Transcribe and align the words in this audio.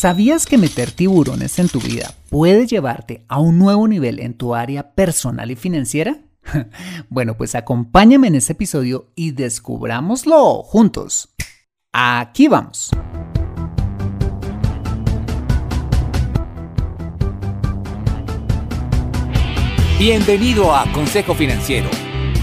¿Sabías 0.00 0.46
que 0.46 0.56
meter 0.56 0.92
tiburones 0.92 1.58
en 1.58 1.68
tu 1.68 1.78
vida 1.78 2.14
puede 2.30 2.66
llevarte 2.66 3.26
a 3.28 3.38
un 3.38 3.58
nuevo 3.58 3.86
nivel 3.86 4.18
en 4.20 4.32
tu 4.32 4.54
área 4.54 4.94
personal 4.94 5.50
y 5.50 5.56
financiera? 5.56 6.16
bueno, 7.10 7.36
pues 7.36 7.54
acompáñame 7.54 8.28
en 8.28 8.36
este 8.36 8.54
episodio 8.54 9.10
y 9.14 9.32
descubrámoslo 9.32 10.62
juntos. 10.62 11.28
Aquí 11.92 12.48
vamos. 12.48 12.88
Bienvenido 19.98 20.74
a 20.74 20.90
Consejo 20.92 21.34
Financiero, 21.34 21.90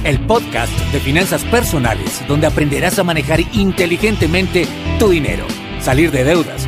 el 0.04 0.24
podcast 0.28 0.74
de 0.92 1.00
finanzas 1.00 1.44
personales 1.46 2.22
donde 2.28 2.46
aprenderás 2.46 3.00
a 3.00 3.04
manejar 3.04 3.40
inteligentemente 3.52 4.68
tu 5.00 5.10
dinero, 5.10 5.48
salir 5.80 6.12
de 6.12 6.24
deudas 6.24 6.68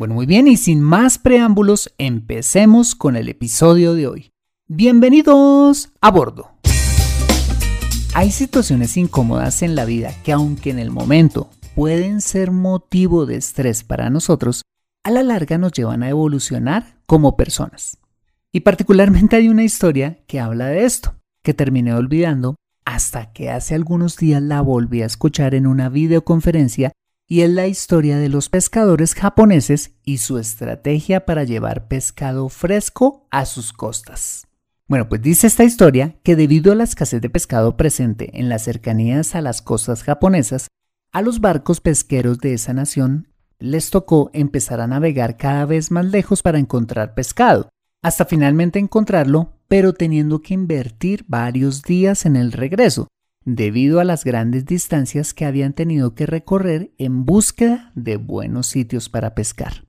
Bueno, 0.00 0.14
muy 0.14 0.24
bien, 0.24 0.48
y 0.48 0.56
sin 0.56 0.80
más 0.80 1.18
preámbulos, 1.18 1.92
empecemos 1.98 2.94
con 2.94 3.16
el 3.16 3.28
episodio 3.28 3.92
de 3.92 4.06
hoy. 4.06 4.32
Bienvenidos 4.66 5.90
a 6.00 6.10
bordo. 6.10 6.52
Hay 8.14 8.30
situaciones 8.30 8.96
incómodas 8.96 9.60
en 9.60 9.74
la 9.74 9.84
vida 9.84 10.14
que 10.24 10.32
aunque 10.32 10.70
en 10.70 10.78
el 10.78 10.90
momento 10.90 11.50
pueden 11.74 12.22
ser 12.22 12.50
motivo 12.50 13.26
de 13.26 13.36
estrés 13.36 13.84
para 13.84 14.08
nosotros, 14.08 14.62
a 15.04 15.10
la 15.10 15.22
larga 15.22 15.58
nos 15.58 15.72
llevan 15.72 16.02
a 16.02 16.08
evolucionar 16.08 16.96
como 17.04 17.36
personas. 17.36 17.98
Y 18.52 18.60
particularmente 18.60 19.36
hay 19.36 19.50
una 19.50 19.64
historia 19.64 20.24
que 20.26 20.40
habla 20.40 20.68
de 20.68 20.86
esto, 20.86 21.16
que 21.42 21.52
terminé 21.52 21.92
olvidando 21.92 22.56
hasta 22.86 23.34
que 23.34 23.50
hace 23.50 23.74
algunos 23.74 24.16
días 24.16 24.40
la 24.40 24.62
volví 24.62 25.02
a 25.02 25.06
escuchar 25.06 25.54
en 25.54 25.66
una 25.66 25.90
videoconferencia 25.90 26.90
y 27.30 27.42
es 27.42 27.50
la 27.50 27.68
historia 27.68 28.18
de 28.18 28.28
los 28.28 28.48
pescadores 28.48 29.14
japoneses 29.14 29.92
y 30.04 30.18
su 30.18 30.36
estrategia 30.38 31.26
para 31.26 31.44
llevar 31.44 31.86
pescado 31.86 32.48
fresco 32.48 33.28
a 33.30 33.46
sus 33.46 33.72
costas. 33.72 34.48
Bueno, 34.88 35.08
pues 35.08 35.22
dice 35.22 35.46
esta 35.46 35.62
historia 35.62 36.16
que 36.24 36.34
debido 36.34 36.72
a 36.72 36.74
la 36.74 36.82
escasez 36.82 37.22
de 37.22 37.30
pescado 37.30 37.76
presente 37.76 38.40
en 38.40 38.48
las 38.48 38.64
cercanías 38.64 39.36
a 39.36 39.42
las 39.42 39.62
costas 39.62 40.02
japonesas, 40.02 40.66
a 41.12 41.22
los 41.22 41.40
barcos 41.40 41.80
pesqueros 41.80 42.40
de 42.40 42.54
esa 42.54 42.72
nación 42.72 43.28
les 43.60 43.90
tocó 43.90 44.30
empezar 44.32 44.80
a 44.80 44.88
navegar 44.88 45.36
cada 45.36 45.66
vez 45.66 45.92
más 45.92 46.06
lejos 46.06 46.42
para 46.42 46.58
encontrar 46.58 47.14
pescado, 47.14 47.68
hasta 48.02 48.24
finalmente 48.24 48.80
encontrarlo, 48.80 49.52
pero 49.68 49.92
teniendo 49.92 50.42
que 50.42 50.54
invertir 50.54 51.24
varios 51.28 51.84
días 51.84 52.26
en 52.26 52.34
el 52.34 52.50
regreso, 52.50 53.06
debido 53.44 54.00
a 54.00 54.04
las 54.04 54.24
grandes 54.24 54.66
distancias 54.66 55.34
que 55.34 55.44
habían 55.44 55.72
tenido 55.72 56.14
que 56.14 56.26
recorrer 56.26 56.92
en 56.98 57.24
búsqueda 57.24 57.92
de 57.94 58.16
buenos 58.16 58.66
sitios 58.66 59.08
para 59.08 59.34
pescar. 59.34 59.84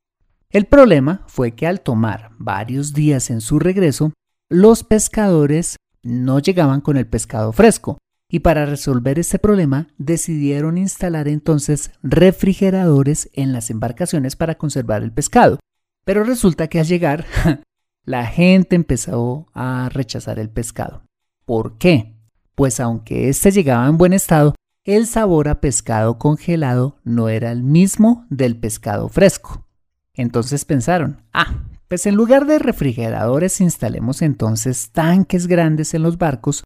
El 0.50 0.66
problema 0.66 1.24
fue 1.28 1.54
que 1.54 1.68
al 1.68 1.82
tomar 1.82 2.32
varios 2.38 2.94
días 2.94 3.30
en 3.30 3.42
su 3.42 3.60
regreso, 3.60 4.14
los 4.50 4.84
pescadores 4.84 5.78
no 6.04 6.40
llegaban 6.40 6.82
con 6.82 6.98
el 6.98 7.08
pescado 7.08 7.54
fresco, 7.54 7.98
y 8.32 8.40
para 8.40 8.66
resolver 8.66 9.20
este 9.20 9.40
problema 9.40 9.88
decidieron 9.98 10.78
instalar 10.78 11.28
entonces 11.28 11.92
refrigeradores 12.02 13.30
en 13.34 13.52
las 13.52 13.70
embarcaciones 13.70 14.38
para 14.38 14.56
conservar 14.56 15.04
el 15.04 15.12
pescado. 15.12 15.60
Pero 16.06 16.24
resulta 16.24 16.68
que 16.68 16.80
al 16.80 16.86
llegar, 16.86 17.26
la 18.06 18.26
gente 18.26 18.78
empezó 18.78 19.48
a 19.54 19.90
rechazar 19.90 20.40
el 20.40 20.50
pescado. 20.50 21.04
¿Por 21.46 21.78
qué? 21.78 22.21
Pues 22.62 22.80
aunque 22.80 23.28
éste 23.28 23.50
llegaba 23.50 23.88
en 23.88 23.98
buen 23.98 24.14
estado, 24.14 24.54
el 24.84 25.08
sabor 25.08 25.48
a 25.48 25.62
pescado 25.62 26.20
congelado 26.20 27.00
no 27.04 27.28
era 27.28 27.52
el 27.52 27.64
mismo 27.64 28.28
del 28.30 28.56
pescado 28.56 29.10
fresco. 29.10 29.66
Entonces 30.14 30.64
pensaron, 30.64 31.24
ah, 31.34 31.64
pues 31.88 32.06
en 32.06 32.14
lugar 32.14 32.46
de 32.46 32.60
refrigeradores 32.60 33.62
instalemos 33.62 34.22
entonces 34.22 34.92
tanques 34.92 35.48
grandes 35.48 35.96
en 35.96 36.04
los 36.04 36.20
barcos 36.20 36.64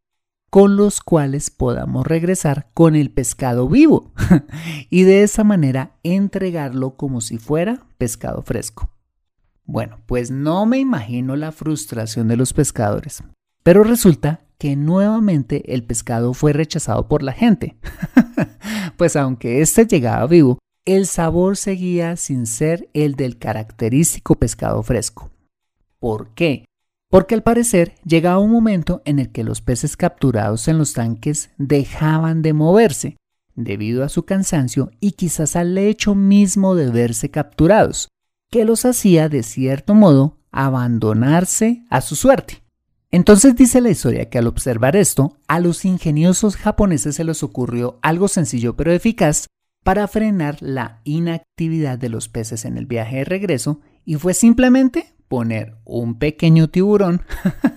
con 0.49 0.75
los 0.75 0.99
cuales 0.99 1.49
podamos 1.49 2.05
regresar 2.05 2.67
con 2.73 2.97
el 2.97 3.09
pescado 3.09 3.69
vivo 3.69 4.11
y 4.89 5.03
de 5.03 5.23
esa 5.23 5.45
manera 5.45 5.95
entregarlo 6.03 6.97
como 6.97 7.21
si 7.21 7.37
fuera 7.37 7.87
pescado 7.97 8.41
fresco. 8.41 8.89
Bueno, 9.63 10.01
pues 10.07 10.29
no 10.29 10.65
me 10.65 10.77
imagino 10.77 11.37
la 11.37 11.53
frustración 11.53 12.27
de 12.27 12.35
los 12.35 12.51
pescadores, 12.51 13.23
pero 13.63 13.85
resulta 13.85 14.44
que 14.57 14.75
nuevamente 14.75 15.73
el 15.73 15.83
pescado 15.83 16.33
fue 16.33 16.53
rechazado 16.53 17.07
por 17.07 17.23
la 17.23 17.33
gente. 17.33 17.75
pues 18.97 19.15
aunque 19.15 19.61
éste 19.61 19.85
llegaba 19.85 20.25
vivo, 20.27 20.59
el 20.85 21.07
sabor 21.07 21.57
seguía 21.57 22.15
sin 22.15 22.45
ser 22.45 22.89
el 22.93 23.15
del 23.15 23.37
característico 23.37 24.35
pescado 24.35 24.83
fresco. 24.83 25.31
¿Por 25.99 26.33
qué? 26.35 26.65
Porque 27.09 27.33
al 27.35 27.43
parecer 27.43 27.95
llegaba 28.03 28.39
un 28.39 28.51
momento 28.51 29.01
en 29.05 29.19
el 29.19 29.31
que 29.31 29.43
los 29.43 29.61
peces 29.61 29.97
capturados 29.97 30.67
en 30.67 30.77
los 30.77 30.93
tanques 30.93 31.49
dejaban 31.57 32.41
de 32.41 32.53
moverse, 32.53 33.17
debido 33.55 34.03
a 34.03 34.09
su 34.09 34.25
cansancio 34.25 34.91
y 34.99 35.13
quizás 35.13 35.55
al 35.55 35.77
hecho 35.77 36.13
mismo 36.13 36.75
de 36.75 36.89
verse 36.91 37.31
capturados, 37.31 38.09
que 38.51 38.65
los 38.65 38.85
hacía 38.85 39.29
de 39.29 39.43
cierto 39.43 39.95
modo 39.95 40.37
abandonarse 40.51 41.83
a 41.89 42.01
su 42.01 42.15
suerte. 42.15 42.64
Entonces 43.15 43.55
dice 43.55 43.79
la 43.79 43.91
historia 43.91 44.29
que 44.29 44.39
al 44.39 44.47
observar 44.47 44.97
esto, 44.97 45.37
a 45.47 45.61
los 45.61 45.85
ingeniosos 45.85 46.57
japoneses 46.57 47.15
se 47.15 47.23
les 47.23 47.43
ocurrió 47.43 47.97
algo 48.01 48.27
sencillo 48.27 48.75
pero 48.75 48.91
eficaz 48.91 49.47
para 49.85 50.09
frenar 50.09 50.57
la 50.61 50.99
inactividad 51.05 51.97
de 51.97 52.09
los 52.09 52.27
peces 52.27 52.65
en 52.65 52.77
el 52.77 52.87
viaje 52.87 53.19
de 53.19 53.23
regreso 53.23 53.79
y 54.03 54.15
fue 54.15 54.33
simplemente 54.33 55.13
poner 55.29 55.77
un 55.85 56.19
pequeño 56.19 56.67
tiburón 56.67 57.21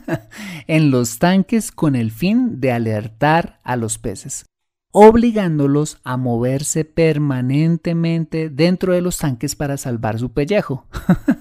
en 0.67 0.91
los 0.91 1.21
tanques 1.21 1.71
con 1.71 1.95
el 1.95 2.11
fin 2.11 2.59
de 2.59 2.73
alertar 2.73 3.61
a 3.63 3.77
los 3.77 3.97
peces. 3.97 4.45
Obligándolos 4.91 6.01
a 6.05 6.17
moverse 6.17 6.85
permanentemente 6.85 8.49
dentro 8.49 8.93
de 8.93 9.03
los 9.03 9.19
tanques 9.19 9.55
para 9.55 9.77
salvar 9.77 10.19
su 10.19 10.33
pellejo, 10.33 10.87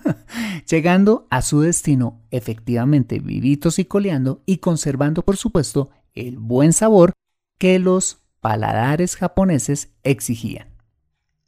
llegando 0.70 1.28
a 1.30 1.42
su 1.42 1.62
destino 1.62 2.22
efectivamente 2.32 3.20
vivitos 3.20 3.80
y 3.80 3.86
coleando 3.86 4.42
y 4.46 4.58
conservando 4.58 5.24
por 5.24 5.38
supuesto 5.38 5.90
el 6.14 6.38
buen 6.38 6.74
sabor 6.74 7.14
que 7.58 7.80
los 7.80 8.20
paladares 8.42 9.16
japoneses 9.16 9.92
exigían. 10.04 10.77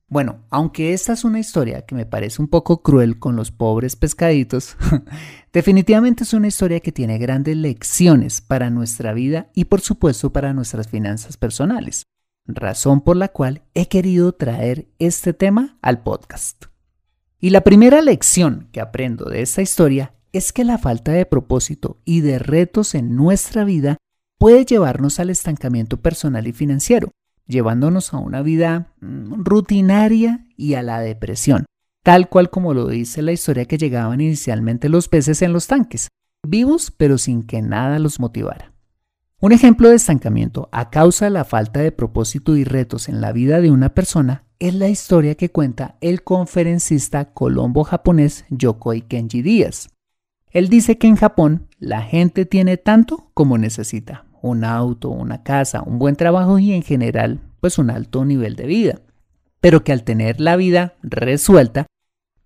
Bueno, 0.10 0.40
aunque 0.50 0.94
esta 0.94 1.14
es 1.14 1.24
una 1.24 1.40
historia 1.40 1.84
que 1.86 1.94
me 1.94 2.08
parece 2.08 2.42
un 2.42 2.48
poco 2.48 2.82
cruel 2.82 3.20
con 3.20 3.36
los 3.36 3.52
pobres 3.52 3.96
pescaditos, 3.96 4.76
definitivamente 5.54 6.24
es 6.24 6.34
una 6.34 6.48
historia 6.48 6.80
que 6.80 6.92
tiene 6.92 7.20
grandes 7.20 7.56
lecciones 7.56 8.42
para 8.42 8.72
nuestra 8.72 9.14
vida 9.14 9.52
y 9.54 9.66
por 9.66 9.82
supuesto 9.82 10.34
para 10.34 10.52
nuestras 10.52 10.88
finanzas 10.88 11.38
personales, 11.38 12.08
razón 12.48 13.02
por 13.02 13.18
la 13.18 13.28
cual 13.28 13.62
he 13.76 13.88
querido 13.88 14.32
traer 14.32 14.88
este 14.98 15.34
tema 15.34 15.78
al 15.84 16.02
podcast. 16.02 16.66
Y 17.40 17.52
la 17.52 17.62
primera 17.62 18.02
lección 18.02 18.68
que 18.72 18.82
aprendo 18.82 19.26
de 19.26 19.44
esta 19.44 19.62
historia 19.62 20.16
es 20.34 20.52
que 20.52 20.64
la 20.64 20.80
falta 20.80 21.12
de 21.12 21.28
propósito 21.28 22.02
y 22.04 22.22
de 22.22 22.40
retos 22.40 22.96
en 22.96 23.16
nuestra 23.16 23.64
vida 23.64 23.98
puede 24.40 24.66
llevarnos 24.66 25.20
al 25.20 25.30
estancamiento 25.30 25.98
personal 25.98 26.48
y 26.48 26.52
financiero 26.52 27.12
llevándonos 27.50 28.14
a 28.14 28.18
una 28.20 28.42
vida 28.42 28.94
mm, 29.02 29.44
rutinaria 29.44 30.46
y 30.56 30.76
a 30.76 30.84
la 30.84 31.02
depresión, 31.02 31.66
tal 32.04 32.30
cual 32.30 32.50
como 32.50 32.74
lo 32.74 32.88
dice 32.88 33.22
la 33.22 33.34
historia 33.34 33.66
que 33.66 33.78
llegaban 33.78 34.22
inicialmente 34.22 34.88
los 34.88 35.10
peces 35.10 35.42
en 35.42 35.52
los 35.52 35.68
tanques, 35.68 36.08
vivos 36.48 36.92
pero 36.96 37.18
sin 37.18 37.44
que 37.44 37.62
nada 37.62 38.00
los 38.00 38.20
motivara. 38.22 38.72
Un 39.42 39.52
ejemplo 39.52 39.90
de 39.90 39.96
estancamiento 39.96 40.70
a 40.72 40.90
causa 40.90 41.26
de 41.26 41.32
la 41.32 41.44
falta 41.44 41.80
de 41.80 41.92
propósito 41.92 42.56
y 42.56 42.64
retos 42.64 43.10
en 43.10 43.20
la 43.20 43.32
vida 43.32 43.62
de 43.62 43.72
una 43.72 43.90
persona 43.90 44.44
es 44.60 44.76
la 44.76 44.90
historia 44.90 45.36
que 45.36 45.50
cuenta 45.50 45.98
el 46.02 46.24
conferencista 46.24 47.34
colombo-japonés 47.34 48.46
Yokoi 48.50 49.02
Kenji 49.02 49.42
Díaz. 49.42 49.90
Él 50.52 50.68
dice 50.68 50.98
que 50.98 51.08
en 51.08 51.16
Japón 51.16 51.68
la 51.78 52.02
gente 52.02 52.46
tiene 52.46 52.76
tanto 52.78 53.32
como 53.34 53.58
necesita, 53.58 54.26
un 54.42 54.64
auto, 54.64 55.10
una 55.10 55.44
casa, 55.44 55.84
un 55.84 56.00
buen 56.00 56.16
trabajo 56.16 56.60
y 56.60 56.74
en 56.74 56.84
general 56.84 57.40
pues 57.60 57.78
un 57.78 57.90
alto 57.90 58.26
nivel 58.26 58.56
de 58.56 58.66
vida. 58.66 59.02
Pero 59.62 59.84
que 59.84 59.92
al 59.92 60.04
tener 60.04 60.40
la 60.40 60.56
vida 60.56 60.96
resuelta, 61.02 61.86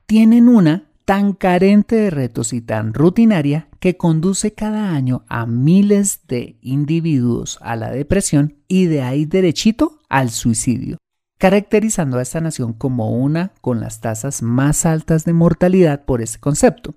tienen 0.06 0.50
una 0.50 0.90
tan 1.06 1.34
carente 1.34 1.96
de 1.96 2.10
retos 2.10 2.54
y 2.54 2.62
tan 2.62 2.94
rutinaria 2.94 3.68
que 3.80 3.98
conduce 3.98 4.54
cada 4.54 4.94
año 4.94 5.26
a 5.28 5.46
miles 5.46 6.22
de 6.28 6.58
individuos 6.62 7.60
a 7.62 7.76
la 7.76 7.92
depresión 7.92 8.56
y 8.68 8.86
de 8.86 9.02
ahí 9.02 9.26
derechito 9.26 10.00
al 10.10 10.30
suicidio, 10.30 10.98
caracterizando 11.38 12.18
a 12.18 12.22
esta 12.22 12.40
nación 12.40 12.74
como 12.74 13.12
una 13.12 13.52
con 13.60 13.82
las 13.82 14.00
tasas 14.00 14.42
más 14.42 14.86
altas 14.86 15.26
de 15.26 15.34
mortalidad 15.34 16.06
por 16.06 16.22
ese 16.22 16.40
concepto. 16.40 16.96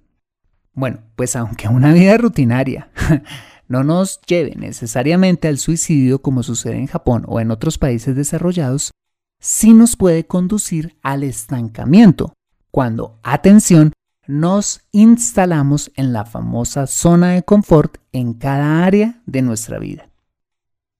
Bueno, 0.73 0.99
pues 1.17 1.35
aunque 1.35 1.69
una 1.69 1.93
vida 1.93 2.17
rutinaria 2.19 2.91
no 3.69 3.85
nos 3.85 4.21
lleve 4.23 4.55
necesariamente 4.57 5.49
al 5.49 5.59
suicidio 5.59 6.23
como 6.23 6.43
sucede 6.43 6.77
en 6.77 6.87
Japón 6.87 7.25
o 7.27 7.41
en 7.41 7.51
otros 7.51 7.79
países 7.79 8.15
desarrollados, 8.15 8.93
sí 9.41 9.75
nos 9.75 9.97
puede 9.97 10.27
conducir 10.27 10.97
al 11.03 11.23
estancamiento, 11.23 12.33
cuando, 12.71 13.19
atención, 13.23 13.93
nos 14.27 14.83
instalamos 14.93 15.93
en 15.95 16.13
la 16.13 16.25
famosa 16.25 16.87
zona 16.87 17.33
de 17.33 17.43
confort 17.43 17.99
en 18.13 18.35
cada 18.35 18.85
área 18.85 19.23
de 19.27 19.43
nuestra 19.43 19.79
vida. 19.79 20.11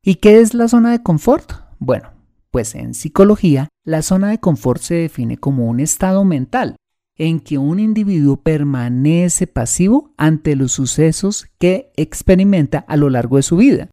¿Y 0.03 0.17
qué 0.17 0.41
es 0.41 0.55
la 0.55 0.69
zona 0.69 0.93
de 0.93 1.03
confort? 1.03 1.53
Bueno, 1.79 2.13
pues 2.51 2.75
en 2.75 2.95
psicología, 2.95 3.69
la 3.85 4.03
zona 4.03 4.31
de 4.31 4.39
confort 4.39 4.81
se 4.81 4.95
define 4.95 5.37
como 5.37 5.67
un 5.67 5.81
estado 5.81 6.25
mental 6.25 6.77
en 7.17 7.41
que 7.41 7.59
un 7.59 7.81
individuo 7.81 8.37
permanece 8.37 9.47
pasivo 9.47 10.13
ante 10.17 10.55
los 10.57 10.73
sucesos 10.73 11.47
que 11.59 11.93
experimenta 11.97 12.79
a 12.79 12.97
lo 12.97 13.11
largo 13.11 13.37
de 13.37 13.43
su 13.43 13.57
vida, 13.57 13.89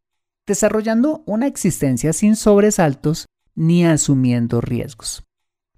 desarrollando 0.46 1.24
una 1.26 1.48
existencia 1.48 2.14
sin 2.14 2.36
sobresaltos 2.36 3.26
ni 3.56 3.86
asumiendo 3.86 4.62
riesgos, 4.62 5.24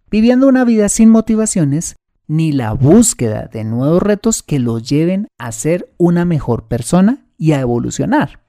viviendo 0.09 0.47
una 0.47 0.65
vida 0.65 0.89
sin 0.89 1.09
motivaciones 1.09 1.95
ni 2.27 2.51
la 2.51 2.73
búsqueda 2.73 3.47
de 3.51 3.63
nuevos 3.63 4.01
retos 4.01 4.41
que 4.41 4.59
lo 4.59 4.79
lleven 4.79 5.27
a 5.37 5.51
ser 5.51 5.93
una 5.97 6.25
mejor 6.25 6.67
persona 6.67 7.27
y 7.37 7.51
a 7.51 7.59
evolucionar. 7.59 8.43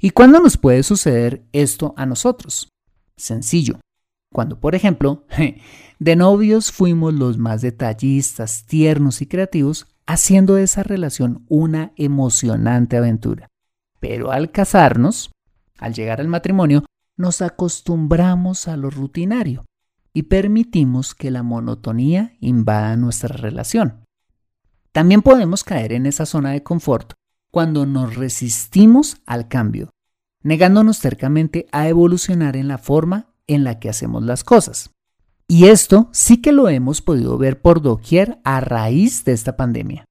¿Y 0.00 0.10
cuándo 0.10 0.40
nos 0.40 0.56
puede 0.56 0.82
suceder 0.82 1.44
esto 1.52 1.94
a 1.96 2.06
nosotros? 2.06 2.68
Sencillo, 3.16 3.80
cuando, 4.32 4.60
por 4.60 4.74
ejemplo, 4.74 5.26
de 5.98 6.16
novios 6.16 6.72
fuimos 6.72 7.14
los 7.14 7.38
más 7.38 7.62
detallistas, 7.62 8.64
tiernos 8.66 9.22
y 9.22 9.26
creativos, 9.26 9.86
haciendo 10.06 10.54
de 10.54 10.64
esa 10.64 10.82
relación 10.82 11.44
una 11.48 11.92
emocionante 11.96 12.96
aventura. 12.96 13.48
Pero 14.00 14.30
al 14.30 14.50
casarnos, 14.50 15.30
al 15.78 15.94
llegar 15.94 16.20
al 16.20 16.28
matrimonio, 16.28 16.84
nos 17.16 17.42
acostumbramos 17.42 18.68
a 18.68 18.76
lo 18.76 18.90
rutinario 18.90 19.64
y 20.14 20.24
permitimos 20.24 21.14
que 21.14 21.30
la 21.30 21.42
monotonía 21.42 22.36
invada 22.40 22.96
nuestra 22.96 23.36
relación. 23.36 24.04
También 24.92 25.22
podemos 25.22 25.64
caer 25.64 25.92
en 25.92 26.06
esa 26.06 26.26
zona 26.26 26.52
de 26.52 26.62
confort 26.62 27.12
cuando 27.50 27.86
nos 27.86 28.16
resistimos 28.16 29.20
al 29.26 29.48
cambio, 29.48 29.90
negándonos 30.42 30.98
cercamente 30.98 31.66
a 31.72 31.88
evolucionar 31.88 32.56
en 32.56 32.68
la 32.68 32.78
forma 32.78 33.27
en 33.48 33.64
la 33.64 33.80
que 33.80 33.88
hacemos 33.88 34.22
las 34.22 34.44
cosas. 34.44 34.90
Y 35.48 35.66
esto 35.66 36.08
sí 36.12 36.42
que 36.42 36.52
lo 36.52 36.68
hemos 36.68 37.02
podido 37.02 37.38
ver 37.38 37.60
por 37.60 37.82
doquier 37.82 38.38
a 38.44 38.60
raíz 38.60 39.24
de 39.24 39.32
esta 39.32 39.56
pandemia. 39.56 40.04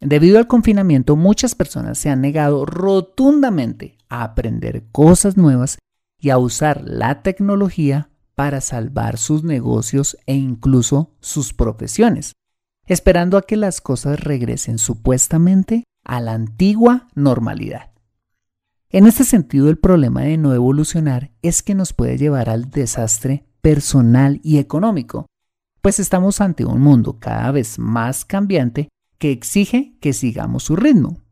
Debido 0.00 0.38
al 0.38 0.46
confinamiento, 0.46 1.16
muchas 1.16 1.54
personas 1.54 1.96
se 1.96 2.10
han 2.10 2.20
negado 2.20 2.66
rotundamente 2.66 3.96
a 4.08 4.24
aprender 4.24 4.84
cosas 4.92 5.36
nuevas 5.36 5.78
y 6.20 6.30
a 6.30 6.38
usar 6.38 6.82
la 6.84 7.22
tecnología 7.22 8.10
para 8.34 8.60
salvar 8.60 9.16
sus 9.16 9.44
negocios 9.44 10.18
e 10.26 10.34
incluso 10.34 11.14
sus 11.20 11.54
profesiones, 11.54 12.32
esperando 12.86 13.38
a 13.38 13.42
que 13.42 13.56
las 13.56 13.80
cosas 13.80 14.20
regresen 14.20 14.78
supuestamente 14.78 15.84
a 16.04 16.20
la 16.20 16.32
antigua 16.32 17.08
normalidad. 17.14 17.91
En 18.94 19.06
este 19.06 19.24
sentido, 19.24 19.70
el 19.70 19.78
problema 19.78 20.20
de 20.20 20.36
no 20.36 20.52
evolucionar 20.52 21.32
es 21.40 21.62
que 21.62 21.74
nos 21.74 21.94
puede 21.94 22.18
llevar 22.18 22.50
al 22.50 22.70
desastre 22.70 23.46
personal 23.62 24.38
y 24.44 24.58
económico, 24.58 25.24
pues 25.80 25.98
estamos 25.98 26.42
ante 26.42 26.66
un 26.66 26.82
mundo 26.82 27.18
cada 27.18 27.50
vez 27.52 27.78
más 27.78 28.26
cambiante 28.26 28.90
que 29.16 29.32
exige 29.32 29.96
que 29.98 30.12
sigamos 30.12 30.64
su 30.64 30.76
ritmo. 30.76 31.22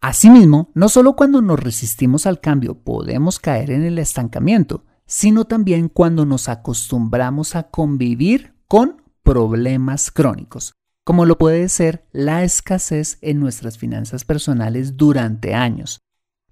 Asimismo, 0.00 0.70
no 0.72 0.88
solo 0.88 1.16
cuando 1.16 1.42
nos 1.42 1.60
resistimos 1.60 2.24
al 2.24 2.40
cambio 2.40 2.82
podemos 2.82 3.40
caer 3.40 3.72
en 3.72 3.82
el 3.82 3.98
estancamiento, 3.98 4.84
sino 5.04 5.44
también 5.44 5.90
cuando 5.90 6.24
nos 6.24 6.48
acostumbramos 6.48 7.56
a 7.56 7.64
convivir 7.64 8.54
con 8.68 9.02
problemas 9.22 10.10
crónicos, 10.10 10.72
como 11.04 11.26
lo 11.26 11.36
puede 11.36 11.68
ser 11.68 12.06
la 12.12 12.42
escasez 12.42 13.18
en 13.20 13.38
nuestras 13.38 13.76
finanzas 13.76 14.24
personales 14.24 14.96
durante 14.96 15.54
años, 15.54 16.00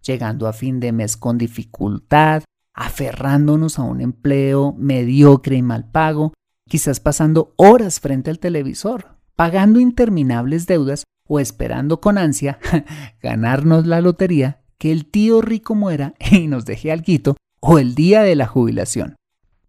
llegando 0.07 0.47
a 0.47 0.53
fin 0.53 0.81
de 0.81 0.93
mes 0.93 1.17
con 1.17 1.39
dificultad, 1.39 2.43
aferrándonos 2.75 3.79
a 3.79 3.83
un 3.83 4.01
empleo 4.01 4.75
mediocre 4.77 5.57
y 5.57 5.63
mal 5.63 5.91
pago, 5.91 6.33
quizás 6.69 7.01
pasando 7.01 7.55
horas 7.57 8.01
frente 8.01 8.31
al 8.31 8.39
televisor, 8.39 9.17
pagando 9.37 9.81
interminables 9.81 10.67
deudas 10.67 11.05
o 11.27 11.41
esperando 11.41 12.01
con 12.01 12.19
ansia 12.19 12.59
ganarnos 13.23 13.87
la 13.87 14.01
lotería, 14.01 14.61
que 14.79 14.93
el 14.93 15.07
tío 15.07 15.41
rico 15.41 15.75
muera 15.75 16.15
y 16.31 16.47
nos 16.49 16.65
deje 16.65 16.93
algo 16.93 17.37
o 17.61 17.79
el 17.79 17.95
día 17.95 18.23
de 18.23 18.37
la 18.37 18.47
jubilación. 18.47 19.17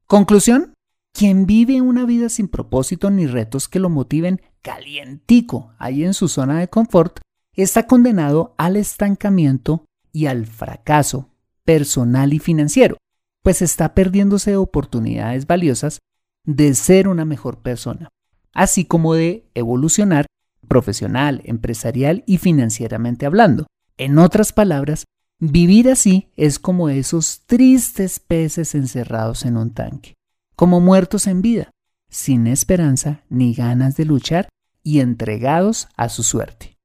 Conclusión, 0.05 0.73
quien 1.13 1.45
vive 1.45 1.79
una 1.79 2.05
vida 2.05 2.27
sin 2.27 2.49
propósito 2.49 3.09
ni 3.09 3.25
retos 3.25 3.69
que 3.69 3.79
lo 3.79 3.89
motiven 3.89 4.41
calientico 4.61 5.73
ahí 5.79 6.03
en 6.03 6.13
su 6.13 6.27
zona 6.27 6.59
de 6.59 6.67
confort, 6.67 7.19
está 7.53 7.87
condenado 7.87 8.53
al 8.57 8.75
estancamiento 8.75 9.85
y 10.15 10.27
al 10.27 10.45
fracaso 10.45 11.29
personal 11.65 12.31
y 12.31 12.39
financiero, 12.39 12.95
pues 13.43 13.61
está 13.61 13.93
perdiéndose 13.93 14.55
oportunidades 14.55 15.45
valiosas 15.45 15.99
de 16.45 16.73
ser 16.73 17.09
una 17.09 17.25
mejor 17.25 17.61
persona, 17.61 18.07
así 18.53 18.85
como 18.85 19.13
de 19.13 19.49
evolucionar 19.55 20.25
profesional, 20.69 21.41
empresarial 21.43 22.23
y 22.25 22.37
financieramente 22.37 23.25
hablando. 23.25 23.67
En 23.97 24.17
otras 24.17 24.53
palabras, 24.53 25.03
vivir 25.39 25.89
así 25.89 26.31
es 26.37 26.59
como 26.59 26.87
esos 26.87 27.41
tristes 27.45 28.21
peces 28.21 28.73
encerrados 28.73 29.43
en 29.43 29.57
un 29.57 29.73
tanque, 29.73 30.13
como 30.55 30.79
muertos 30.79 31.27
en 31.27 31.41
vida, 31.41 31.71
sin 32.09 32.47
esperanza 32.47 33.25
ni 33.27 33.53
ganas 33.53 33.97
de 33.97 34.05
luchar 34.05 34.47
y 34.81 35.01
entregados 35.01 35.89
a 35.97 36.07
su 36.07 36.23
suerte. 36.23 36.77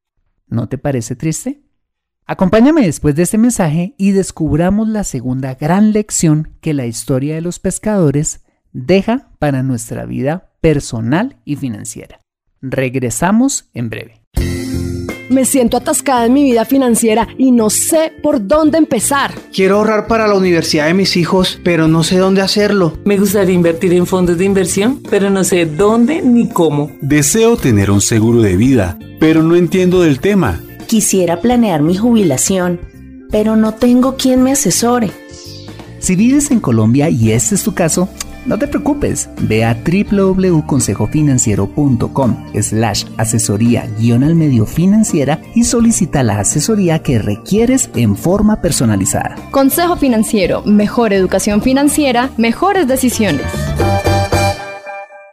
¿No 0.49 0.69
te 0.69 0.79
parece 0.79 1.15
triste? 1.15 1.63
Acompáñame 2.27 2.83
después 2.83 3.17
de 3.17 3.23
este 3.23 3.39
mensaje 3.39 3.95
y 3.97 4.13
descubramos 4.13 4.89
la 4.89 5.05
segunda 5.05 5.55
gran 5.55 5.93
lección 5.93 6.57
que 6.61 6.75
la 6.75 6.87
historia 6.87 7.35
de 7.35 7.41
los 7.41 7.59
pescadores 7.59 8.41
deja 8.73 9.31
para 9.39 9.63
nuestra 9.63 10.05
vida 10.07 10.53
personal 10.61 11.37
y 11.45 11.57
financiera. 11.57 12.21
Regresamos 12.63 13.71
en 13.75 13.91
breve. 13.91 14.21
Me 15.31 15.45
siento 15.45 15.77
atascada 15.77 16.27
en 16.27 16.33
mi 16.33 16.43
vida 16.43 16.65
financiera 16.65 17.29
y 17.39 17.53
no 17.53 17.71
sé 17.71 18.13
por 18.21 18.45
dónde 18.45 18.79
empezar. 18.79 19.33
Quiero 19.55 19.77
ahorrar 19.77 20.09
para 20.09 20.27
la 20.27 20.35
universidad 20.35 20.87
de 20.87 20.95
mis 20.95 21.17
hijos, 21.17 21.61
pero 21.63 21.87
no 21.87 22.03
sé 22.03 22.19
dónde 22.19 22.43
hacerlo. 22.43 22.99
Me 23.05 23.17
gustaría 23.17 23.55
invertir 23.55 23.93
en 23.93 24.07
fondos 24.07 24.39
de 24.39 24.45
inversión, 24.45 25.01
pero 25.09 25.31
no 25.31 25.45
sé 25.45 25.67
dónde 25.67 26.21
ni 26.21 26.49
cómo. 26.49 26.91
Deseo 27.01 27.57
tener 27.57 27.93
un 27.93 28.01
seguro 28.01 28.43
de 28.43 28.57
vida, 28.57 28.99
pero 29.21 29.45
no 29.45 29.55
entiendo 29.55 30.03
del 30.03 30.19
tema. 30.19 30.61
Quisiera 30.91 31.41
planear 31.41 31.81
mi 31.83 31.97
jubilación, 31.97 32.81
pero 33.31 33.55
no 33.55 33.75
tengo 33.75 34.17
quien 34.17 34.43
me 34.43 34.51
asesore. 34.51 35.13
Si 36.01 36.17
vives 36.17 36.51
en 36.51 36.59
Colombia 36.59 37.09
y 37.09 37.31
este 37.31 37.55
es 37.55 37.63
tu 37.63 37.75
caso, 37.75 38.09
no 38.45 38.59
te 38.59 38.67
preocupes, 38.67 39.31
ve 39.43 39.65
a 39.65 39.81
www.consejofinanciero.com 39.85 42.47
slash 42.61 43.05
asesoría 43.19 43.89
guion 44.01 44.25
al 44.25 44.35
medio 44.35 44.67
financiera 44.67 45.41
y 45.55 45.63
solicita 45.63 46.25
la 46.25 46.41
asesoría 46.41 47.05
que 47.05 47.21
requieres 47.21 47.89
en 47.95 48.17
forma 48.17 48.61
personalizada. 48.61 49.37
Consejo 49.53 49.97
Financiero, 49.97 50.65
mejor 50.65 51.13
educación 51.13 51.63
financiera, 51.63 52.31
mejores 52.37 52.89
decisiones. 52.89 53.47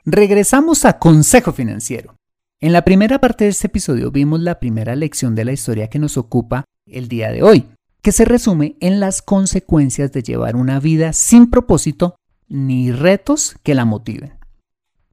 Regresamos 0.05 0.85
a 0.85 0.99
Consejo 0.99 1.51
Financiero. 1.51 2.16
En 2.59 2.73
la 2.73 2.83
primera 2.83 3.21
parte 3.21 3.43
de 3.43 3.51
este 3.51 3.67
episodio 3.67 4.09
vimos 4.09 4.39
la 4.39 4.59
primera 4.59 4.95
lección 4.95 5.35
de 5.35 5.45
la 5.45 5.51
historia 5.51 5.91
que 5.91 5.99
nos 5.99 6.17
ocupa 6.17 6.65
el 6.87 7.07
día 7.07 7.31
de 7.31 7.43
hoy, 7.43 7.67
que 8.01 8.11
se 8.11 8.25
resume 8.25 8.77
en 8.79 8.99
las 8.99 9.21
consecuencias 9.21 10.11
de 10.11 10.23
llevar 10.23 10.55
una 10.55 10.79
vida 10.79 11.13
sin 11.13 11.51
propósito 11.51 12.15
ni 12.47 12.91
retos 12.91 13.57
que 13.61 13.75
la 13.75 13.85
motiven. 13.85 14.33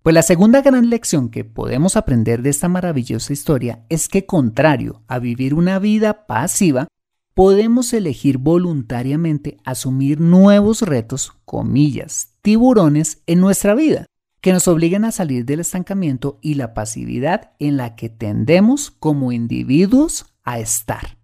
Pues 0.02 0.14
la 0.14 0.22
segunda 0.22 0.62
gran 0.62 0.88
lección 0.88 1.28
que 1.28 1.44
podemos 1.44 1.96
aprender 1.98 2.40
de 2.40 2.48
esta 2.48 2.70
maravillosa 2.70 3.34
historia 3.34 3.84
es 3.90 4.08
que 4.08 4.24
contrario 4.24 5.02
a 5.06 5.18
vivir 5.18 5.52
una 5.52 5.78
vida 5.78 6.24
pasiva, 6.26 6.88
podemos 7.34 7.92
elegir 7.92 8.38
voluntariamente 8.38 9.58
asumir 9.64 10.18
nuevos 10.18 10.80
retos, 10.80 11.34
comillas, 11.44 12.30
tiburones 12.40 13.22
en 13.26 13.40
nuestra 13.40 13.74
vida 13.74 14.06
que 14.44 14.52
nos 14.52 14.68
obliguen 14.68 15.06
a 15.06 15.10
salir 15.10 15.46
del 15.46 15.60
estancamiento 15.60 16.38
y 16.42 16.56
la 16.56 16.74
pasividad 16.74 17.52
en 17.58 17.78
la 17.78 17.96
que 17.96 18.10
tendemos 18.10 18.90
como 18.90 19.32
individuos 19.32 20.26
a 20.42 20.58
estar. 20.58 21.16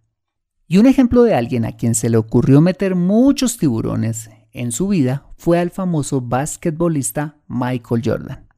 Y 0.67 0.79
un 0.79 0.87
ejemplo 0.87 1.23
de 1.23 1.35
alguien 1.35 1.67
a 1.67 1.73
quien 1.73 1.95
se 1.95 2.09
le 2.09 2.17
ocurrió 2.17 2.63
meter 2.63 2.95
muchos 2.95 3.59
tiburones 3.59 4.31
en 4.53 4.73
su 4.73 4.89
vida 4.89 5.27
fue 5.37 5.59
al 5.59 5.71
famoso 5.71 6.23
basquetbolista 6.23 7.37
Michael 7.47 8.01
Jordan. 8.03 8.49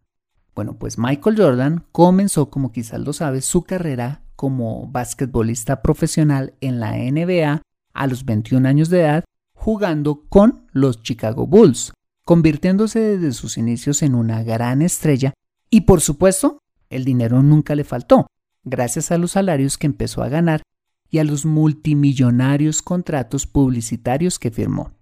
Bueno, 0.55 0.79
pues 0.79 0.97
Michael 0.97 1.37
Jordan 1.37 1.85
comenzó, 1.91 2.49
como 2.49 2.71
quizás 2.71 3.01
lo 3.01 3.13
sabes, 3.13 3.45
su 3.45 3.65
carrera 3.65 4.23
como 4.37 4.87
basquetbolista 4.87 5.83
profesional 5.83 6.55
en 6.61 6.79
la 6.79 6.93
NBA 6.93 7.63
a 7.95 8.07
los 8.07 8.25
21 8.25 8.69
años 8.69 8.91
de 8.91 9.01
edad, 9.01 9.25
jugando 9.55 10.23
con 10.29 10.69
los 10.71 11.03
Chicago 11.03 11.49
Bulls, 11.49 11.93
convirtiéndose 12.25 13.01
desde 13.01 13.33
sus 13.33 13.59
inicios 13.59 14.03
en 14.03 14.15
una 14.15 14.43
gran 14.43 14.83
estrella 14.83 15.35
y 15.71 15.83
por 15.83 16.01
supuesto, 16.01 16.59
el 16.91 17.05
dinero 17.05 17.43
nunca 17.43 17.75
le 17.75 17.85
faltó, 17.85 18.27
gracias 18.63 19.11
a 19.11 19.19
los 19.19 19.33
salarios 19.33 19.79
que 19.79 19.87
empezó 19.87 20.23
a 20.23 20.29
ganar 20.29 20.63
y 21.11 21.19
a 21.19 21.25
los 21.25 21.45
multimillonarios 21.45 22.83
contratos 22.83 23.47
publicitarios 23.47 24.39
que 24.39 24.51
firmó. 24.51 24.93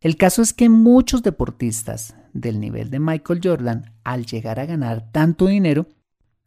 El 0.00 0.16
caso 0.16 0.42
es 0.42 0.52
que 0.52 0.68
muchos 0.68 1.22
deportistas 1.22 2.14
del 2.32 2.60
nivel 2.60 2.90
de 2.90 3.00
Michael 3.00 3.40
Jordan, 3.42 3.94
al 4.04 4.26
llegar 4.26 4.60
a 4.60 4.66
ganar 4.66 5.10
tanto 5.10 5.46
dinero, 5.46 5.86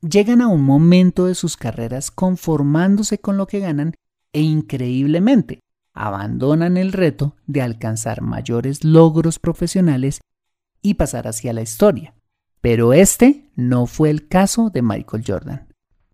llegan 0.01 0.41
a 0.41 0.47
un 0.47 0.63
momento 0.63 1.25
de 1.25 1.35
sus 1.35 1.57
carreras 1.57 2.11
conformándose 2.11 3.19
con 3.19 3.37
lo 3.37 3.47
que 3.47 3.59
ganan 3.59 3.93
e 4.33 4.41
increíblemente 4.41 5.61
abandonan 5.93 6.77
el 6.77 6.93
reto 6.93 7.36
de 7.48 7.62
alcanzar 7.62 8.21
mayores 8.21 8.83
logros 8.83 9.39
profesionales 9.39 10.21
y 10.81 10.95
pasar 10.95 11.27
hacia 11.27 11.53
la 11.53 11.62
historia. 11.62 12.13
Pero 12.62 12.93
este 12.93 13.50
no 13.55 13.88
fue 13.88 14.10
el 14.10 14.27
caso 14.27 14.69
de 14.69 14.81
Michael 14.81 15.24
Jordan. 15.25 15.67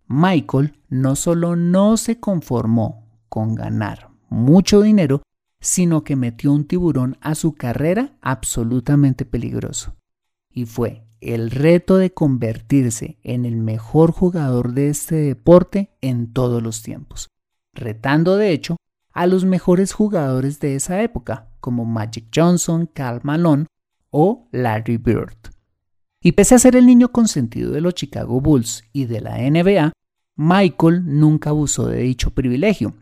Michael 0.07 0.79
no 0.89 1.15
solo 1.15 1.55
no 1.55 1.97
se 1.97 2.19
conformó 2.19 3.05
con 3.29 3.55
ganar 3.55 4.09
mucho 4.29 4.81
dinero, 4.81 5.21
sino 5.59 6.03
que 6.03 6.15
metió 6.15 6.53
un 6.53 6.65
tiburón 6.65 7.17
a 7.21 7.35
su 7.35 7.55
carrera 7.55 8.17
absolutamente 8.21 9.25
peligroso. 9.25 9.95
Y 10.49 10.65
fue 10.65 11.05
el 11.19 11.51
reto 11.51 11.97
de 11.97 12.13
convertirse 12.13 13.17
en 13.23 13.45
el 13.45 13.57
mejor 13.57 14.11
jugador 14.11 14.73
de 14.73 14.89
este 14.89 15.15
deporte 15.15 15.91
en 16.01 16.31
todos 16.31 16.61
los 16.61 16.83
tiempos, 16.83 17.29
retando 17.73 18.37
de 18.37 18.51
hecho 18.51 18.77
a 19.17 19.25
los 19.25 19.45
mejores 19.45 19.93
jugadores 19.93 20.59
de 20.59 20.75
esa 20.75 21.01
época, 21.01 21.47
como 21.59 21.85
Magic 21.85 22.27
Johnson, 22.33 22.85
Karl 22.85 23.21
Malone 23.23 23.65
o 24.11 24.47
Larry 24.51 24.97
Bird. 24.97 25.35
Y 26.21 26.33
pese 26.33 26.53
a 26.53 26.59
ser 26.59 26.75
el 26.75 26.85
niño 26.85 27.11
consentido 27.11 27.71
de 27.71 27.81
los 27.81 27.95
Chicago 27.95 28.39
Bulls 28.39 28.83
y 28.93 29.05
de 29.05 29.21
la 29.21 29.37
NBA, 29.39 29.91
Michael 30.35 31.01
nunca 31.19 31.49
abusó 31.49 31.87
de 31.87 32.03
dicho 32.03 32.29
privilegio, 32.29 32.93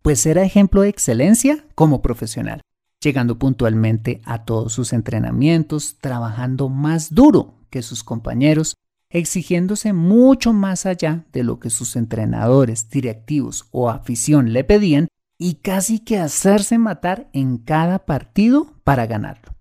pues 0.00 0.24
era 0.26 0.44
ejemplo 0.44 0.82
de 0.82 0.90
excelencia 0.90 1.64
como 1.74 2.02
profesional, 2.02 2.60
llegando 3.02 3.36
puntualmente 3.40 4.20
a 4.24 4.44
todos 4.44 4.72
sus 4.72 4.92
entrenamientos, 4.92 5.96
trabajando 6.00 6.68
más 6.68 7.12
duro 7.12 7.54
que 7.68 7.82
sus 7.82 8.04
compañeros, 8.04 8.76
exigiéndose 9.10 9.92
mucho 9.92 10.52
más 10.52 10.86
allá 10.86 11.24
de 11.32 11.42
lo 11.42 11.58
que 11.58 11.70
sus 11.70 11.96
entrenadores, 11.96 12.88
directivos 12.90 13.66
o 13.72 13.90
afición 13.90 14.52
le 14.52 14.62
pedían 14.62 15.08
y 15.38 15.54
casi 15.54 16.00
que 16.00 16.18
hacerse 16.18 16.78
matar 16.78 17.28
en 17.32 17.58
cada 17.58 18.04
partido 18.04 18.74
para 18.84 19.06
ganarlo. 19.06 19.54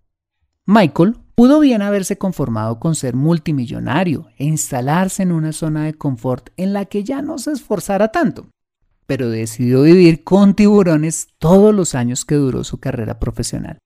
Michael 0.66 1.18
pudo 1.36 1.60
bien 1.60 1.84
haberse 1.84 2.18
conformado 2.18 2.80
con 2.80 2.96
ser 2.96 3.16
multimillonario 3.16 4.28
e 4.38 4.46
instalarse 4.46 5.22
en 5.24 5.32
una 5.32 5.54
zona 5.54 5.86
de 5.86 5.94
confort 5.94 6.50
en 6.58 6.74
la 6.74 6.86
que 6.86 7.04
ya 7.04 7.22
no 7.22 7.38
se 7.38 7.52
esforzara 7.52 8.12
tanto, 8.12 8.48
pero 9.06 9.30
decidió 9.30 9.84
vivir 9.84 10.24
con 10.24 10.56
tiburones 10.56 11.30
todos 11.38 11.74
los 11.74 11.94
años 11.94 12.26
que 12.26 12.36
duró 12.36 12.64
su 12.64 12.80
carrera 12.80 13.20
profesional, 13.20 13.78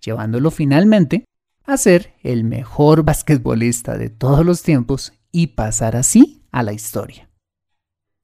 llevándolo 0.00 0.50
finalmente 0.52 1.24
a 1.64 1.76
ser 1.76 2.14
el 2.22 2.44
mejor 2.44 3.02
basquetbolista 3.02 3.98
de 3.98 4.08
todos 4.08 4.46
los 4.46 4.62
tiempos 4.62 5.12
y 5.32 5.48
pasar 5.48 5.96
así 5.96 6.46
a 6.52 6.62
la 6.62 6.72
historia. 6.72 7.31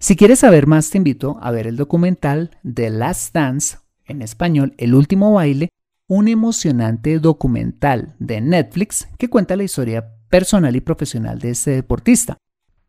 Si 0.01 0.15
quieres 0.15 0.39
saber 0.39 0.69
más, 0.69 0.91
te 0.91 0.99
invito 0.99 1.39
a 1.43 1.51
ver 1.51 1.67
el 1.67 1.77
documental 1.77 2.57
The 2.63 2.89
Last 2.91 3.35
Dance, 3.35 3.79
en 4.05 4.23
español 4.23 4.75
El 4.79 4.95
último 4.95 5.33
baile, 5.33 5.71
un 6.07 6.29
emocionante 6.29 7.19
documental 7.19 8.15
de 8.21 8.41
Netflix 8.41 9.09
que 9.19 9.29
cuenta 9.29 9.57
la 9.57 9.65
historia 9.65 10.15
personal 10.29 10.77
y 10.77 10.81
profesional 10.81 11.41
de 11.41 11.51
este 11.51 11.73
deportista 11.73 12.39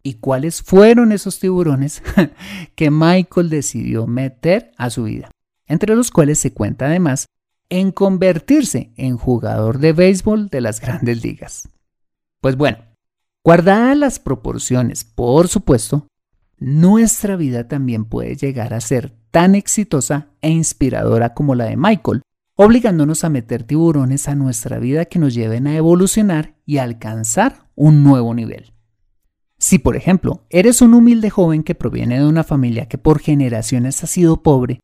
y 0.04 0.16
cuáles 0.16 0.62
fueron 0.62 1.12
esos 1.12 1.40
tiburones 1.40 2.04
que 2.76 2.92
Michael 2.92 3.50
decidió 3.50 4.06
meter 4.06 4.72
a 4.78 4.92
su 4.92 5.06
vida, 5.06 5.32
entre 5.66 5.96
los 5.96 6.12
cuales 6.12 6.38
se 6.38 6.54
cuenta 6.54 6.86
además 6.86 7.26
en 7.70 7.92
convertirse 7.92 8.94
en 8.98 9.18
jugador 9.18 9.80
de 9.80 9.94
béisbol 9.94 10.50
de 10.50 10.62
las 10.62 10.80
grandes 10.80 11.24
ligas. 11.24 11.70
Pues 12.40 12.56
bueno, 12.56 12.78
guardadas 13.44 13.98
las 13.98 14.20
proporciones, 14.20 15.04
por 15.04 15.48
supuesto, 15.48 16.06
nuestra 16.60 17.38
vida 17.38 17.68
también 17.68 18.06
puede 18.06 18.36
llegar 18.36 18.74
a 18.74 18.82
ser 18.82 19.14
tan 19.32 19.56
exitosa 19.56 20.28
e 20.42 20.50
inspiradora 20.50 21.34
como 21.34 21.56
la 21.56 21.66
de 21.66 21.78
Michael, 21.78 22.22
obligándonos 22.56 23.24
a 23.24 23.30
meter 23.30 23.64
tiburones 23.64 24.28
a 24.28 24.36
nuestra 24.36 24.80
vida 24.80 25.06
que 25.06 25.20
nos 25.20 25.34
lleven 25.34 25.68
a 25.68 25.76
evolucionar 25.76 26.56
y 26.66 26.78
alcanzar 26.78 27.68
un 27.76 28.04
nuevo 28.04 28.34
nivel. 28.34 28.74
Si, 29.58 29.80
por 29.80 29.96
ejemplo, 29.96 30.46
eres 30.50 30.82
un 30.82 30.94
humilde 30.94 31.30
joven 31.30 31.64
que 31.64 31.76
proviene 31.76 32.20
de 32.20 32.28
una 32.28 32.44
familia 32.44 32.88
que 32.88 32.98
por 32.98 33.20
generaciones 33.20 34.04
ha 34.04 34.08
sido 34.08 34.44
pobre, 34.44 34.82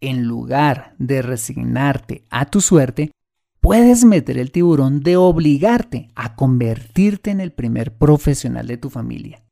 en 0.00 0.24
lugar 0.24 0.94
de 0.98 1.22
resignarte 1.22 2.24
a 2.28 2.46
tu 2.46 2.60
suerte, 2.60 3.12
puedes 3.60 4.04
meter 4.04 4.36
el 4.36 4.50
tiburón 4.50 5.00
de 5.00 5.16
obligarte 5.16 6.10
a 6.14 6.36
convertirte 6.36 7.30
en 7.30 7.40
el 7.40 7.52
primer 7.52 7.96
profesional 7.96 8.66
de 8.66 8.76
tu 8.76 8.90
familia 8.90 9.43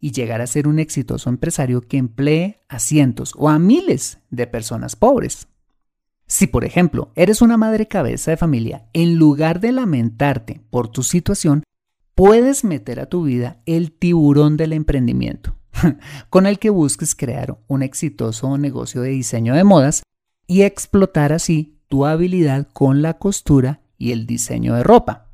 y 0.00 0.12
llegar 0.12 0.40
a 0.40 0.46
ser 0.46 0.66
un 0.66 0.78
exitoso 0.78 1.28
empresario 1.28 1.82
que 1.82 1.98
emplee 1.98 2.60
a 2.68 2.78
cientos 2.78 3.34
o 3.36 3.48
a 3.48 3.58
miles 3.58 4.18
de 4.30 4.46
personas 4.46 4.96
pobres. 4.96 5.48
Si, 6.26 6.46
por 6.46 6.64
ejemplo, 6.64 7.12
eres 7.16 7.42
una 7.42 7.56
madre 7.56 7.88
cabeza 7.88 8.30
de 8.30 8.36
familia, 8.36 8.86
en 8.92 9.16
lugar 9.16 9.60
de 9.60 9.72
lamentarte 9.72 10.62
por 10.70 10.88
tu 10.88 11.02
situación, 11.02 11.64
puedes 12.14 12.64
meter 12.64 13.00
a 13.00 13.06
tu 13.06 13.24
vida 13.24 13.60
el 13.66 13.92
tiburón 13.92 14.56
del 14.56 14.72
emprendimiento. 14.72 15.60
con 16.30 16.46
el 16.46 16.58
que 16.58 16.70
busques 16.70 17.14
crear 17.14 17.58
un 17.66 17.82
exitoso 17.82 18.56
negocio 18.58 19.02
de 19.02 19.10
diseño 19.10 19.54
de 19.54 19.64
modas 19.64 20.02
y 20.46 20.62
explotar 20.62 21.32
así 21.32 21.78
tu 21.88 22.06
habilidad 22.06 22.68
con 22.72 23.02
la 23.02 23.14
costura 23.14 23.80
y 23.98 24.12
el 24.12 24.26
diseño 24.26 24.74
de 24.74 24.82
ropa. 24.82 25.29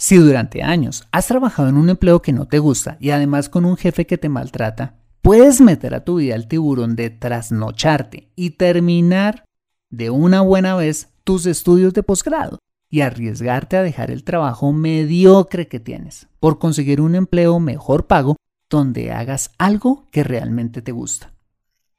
Si 0.00 0.16
durante 0.16 0.62
años 0.62 1.06
has 1.12 1.26
trabajado 1.26 1.68
en 1.68 1.76
un 1.76 1.90
empleo 1.90 2.22
que 2.22 2.32
no 2.32 2.46
te 2.46 2.58
gusta 2.58 2.96
y 3.00 3.10
además 3.10 3.50
con 3.50 3.66
un 3.66 3.76
jefe 3.76 4.06
que 4.06 4.16
te 4.16 4.30
maltrata, 4.30 4.94
puedes 5.20 5.60
meter 5.60 5.94
a 5.94 6.04
tu 6.04 6.16
vida 6.16 6.36
el 6.36 6.48
tiburón 6.48 6.96
de 6.96 7.10
trasnocharte 7.10 8.30
y 8.34 8.52
terminar 8.52 9.44
de 9.90 10.08
una 10.08 10.40
buena 10.40 10.74
vez 10.74 11.10
tus 11.22 11.44
estudios 11.44 11.92
de 11.92 12.02
posgrado 12.02 12.60
y 12.88 13.02
arriesgarte 13.02 13.76
a 13.76 13.82
dejar 13.82 14.10
el 14.10 14.24
trabajo 14.24 14.72
mediocre 14.72 15.68
que 15.68 15.80
tienes 15.80 16.28
por 16.40 16.58
conseguir 16.58 17.02
un 17.02 17.14
empleo 17.14 17.60
mejor 17.60 18.06
pago 18.06 18.36
donde 18.70 19.12
hagas 19.12 19.50
algo 19.58 20.06
que 20.10 20.24
realmente 20.24 20.80
te 20.80 20.92
gusta. 20.92 21.34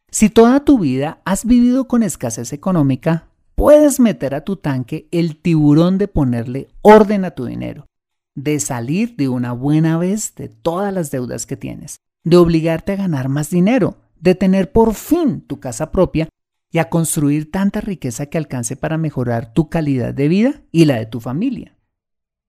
Si 0.10 0.32
toda 0.32 0.66
tu 0.66 0.80
vida 0.80 1.22
has 1.24 1.46
vivido 1.46 1.88
con 1.88 2.02
escasez 2.02 2.52
económica, 2.52 3.28
puedes 3.54 4.00
meter 4.00 4.34
a 4.34 4.42
tu 4.44 4.56
tanque 4.56 5.08
el 5.12 5.40
tiburón 5.40 6.00
de 6.00 6.08
ponerle 6.08 6.70
orden 6.82 7.26
a 7.26 7.32
tu 7.32 7.46
dinero, 7.46 7.86
de 8.36 8.60
salir 8.60 9.16
de 9.16 9.30
una 9.30 9.52
buena 9.52 9.98
vez 9.98 10.36
de 10.36 10.48
todas 10.48 10.94
las 10.94 11.12
deudas 11.12 11.46
que 11.46 11.58
tienes, 11.58 11.98
de 12.24 12.38
obligarte 12.38 12.94
a 12.94 12.98
ganar 12.98 13.30
más 13.30 13.50
dinero, 13.50 13.98
de 14.20 14.36
tener 14.36 14.72
por 14.72 14.94
fin 14.94 15.42
tu 15.42 15.60
casa 15.60 15.92
propia 15.92 16.30
y 16.72 16.78
a 16.78 16.90
construir 16.90 17.52
tanta 17.52 17.82
riqueza 17.82 18.28
que 18.28 18.38
alcance 18.38 18.76
para 18.76 18.98
mejorar 18.98 19.54
tu 19.54 19.70
calidad 19.70 20.14
de 20.14 20.28
vida 20.28 20.62
y 20.72 20.86
la 20.86 20.98
de 20.98 21.06
tu 21.06 21.20
familia. 21.20 21.76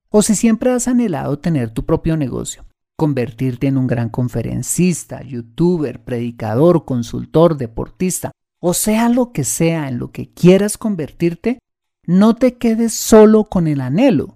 O 0.09 0.23
si 0.23 0.35
siempre 0.35 0.71
has 0.71 0.87
anhelado 0.89 1.39
tener 1.39 1.71
tu 1.71 1.85
propio 1.85 2.17
negocio, 2.17 2.65
convertirte 2.97 3.67
en 3.67 3.79
un 3.79 3.87
gran 3.87 4.11
conferencista, 4.11 5.23
youtuber, 5.23 6.05
predicador, 6.05 6.85
consultor, 6.85 7.57
deportista, 7.57 8.31
o 8.61 8.75
sea 8.75 9.09
lo 9.09 9.33
que 9.33 9.43
sea 9.43 9.89
en 9.89 9.99
lo 9.99 10.13
que 10.13 10.29
quieras 10.33 10.79
convertirte, 10.79 11.59
no 12.07 12.37
te 12.37 12.59
quedes 12.59 12.93
solo 12.93 13.45
con 13.45 13.67
el 13.67 13.81
anhelo, 13.81 14.35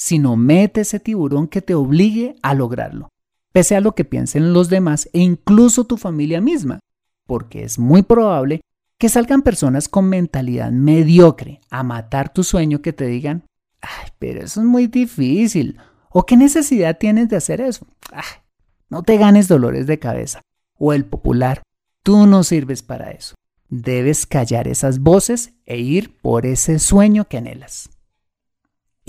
sino 0.00 0.34
mete 0.34 0.80
ese 0.80 0.98
tiburón 0.98 1.46
que 1.46 1.60
te 1.60 1.74
obligue 1.74 2.34
a 2.40 2.54
lograrlo, 2.54 3.10
pese 3.52 3.76
a 3.76 3.82
lo 3.82 3.94
que 3.94 4.06
piensen 4.06 4.54
los 4.54 4.70
demás 4.70 5.10
e 5.12 5.18
incluso 5.18 5.84
tu 5.84 5.98
familia 5.98 6.40
misma, 6.40 6.80
porque 7.26 7.64
es 7.64 7.78
muy 7.78 8.00
probable 8.00 8.62
que 8.96 9.10
salgan 9.10 9.42
personas 9.42 9.90
con 9.90 10.08
mentalidad 10.08 10.70
mediocre 10.70 11.60
a 11.68 11.82
matar 11.82 12.32
tu 12.32 12.44
sueño 12.44 12.80
que 12.80 12.94
te 12.94 13.08
digan, 13.08 13.44
ay, 13.82 14.08
pero 14.18 14.42
eso 14.42 14.60
es 14.60 14.66
muy 14.66 14.86
difícil, 14.86 15.76
o 16.08 16.24
qué 16.24 16.38
necesidad 16.38 16.96
tienes 16.96 17.28
de 17.28 17.36
hacer 17.36 17.60
eso. 17.60 17.86
Ay, 18.10 18.40
no 18.88 19.02
te 19.02 19.18
ganes 19.18 19.48
dolores 19.48 19.86
de 19.86 19.98
cabeza. 19.98 20.40
O 20.78 20.94
el 20.94 21.04
popular, 21.04 21.60
tú 22.02 22.26
no 22.26 22.42
sirves 22.42 22.82
para 22.82 23.10
eso. 23.10 23.34
Debes 23.68 24.24
callar 24.24 24.66
esas 24.66 25.00
voces 25.00 25.52
e 25.66 25.78
ir 25.78 26.16
por 26.22 26.46
ese 26.46 26.78
sueño 26.78 27.28
que 27.28 27.36
anhelas. 27.36 27.90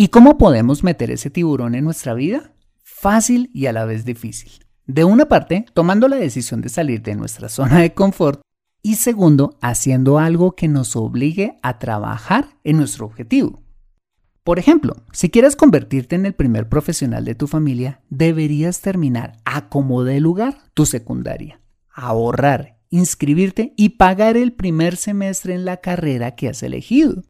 ¿Y 0.02 0.08
cómo 0.08 0.40
podemos 0.40 0.84
meter 0.84 1.12
ese 1.12 1.30
tiburón 1.30 1.76
en 1.76 1.84
nuestra 1.84 2.16
vida? 2.16 2.56
Fácil 2.82 3.52
y 3.54 3.68
a 3.68 3.72
la 3.72 3.86
vez 3.86 4.04
difícil. 4.04 4.52
De 4.88 5.04
una 5.04 5.28
parte, 5.28 5.68
tomando 5.76 6.08
la 6.08 6.16
decisión 6.16 6.62
de 6.62 6.70
salir 6.70 7.04
de 7.04 7.14
nuestra 7.14 7.50
zona 7.50 7.82
de 7.82 7.94
confort 7.94 8.42
y 8.82 8.96
segundo, 8.96 9.60
haciendo 9.62 10.18
algo 10.18 10.56
que 10.56 10.68
nos 10.68 10.96
obligue 10.96 11.60
a 11.62 11.78
trabajar 11.78 12.48
en 12.64 12.78
nuestro 12.78 13.06
objetivo. 13.06 13.62
Por 14.44 14.58
ejemplo, 14.58 14.96
si 15.12 15.30
quieres 15.30 15.56
convertirte 15.56 16.16
en 16.16 16.26
el 16.26 16.34
primer 16.34 16.68
profesional 16.68 17.24
de 17.24 17.36
tu 17.36 17.46
familia, 17.46 18.02
deberías 18.10 18.82
terminar 18.82 19.38
a 19.46 19.70
como 19.70 20.04
de 20.04 20.20
lugar 20.20 20.58
tu 20.74 20.88
secundaria, 20.88 21.62
ahorrar, 21.94 22.80
inscribirte 22.90 23.76
y 23.78 23.90
pagar 23.90 24.36
el 24.36 24.54
primer 24.54 24.96
semestre 24.96 25.54
en 25.54 25.64
la 25.64 25.78
carrera 25.78 26.32
que 26.32 26.50
has 26.50 26.64
elegido. 26.64 27.22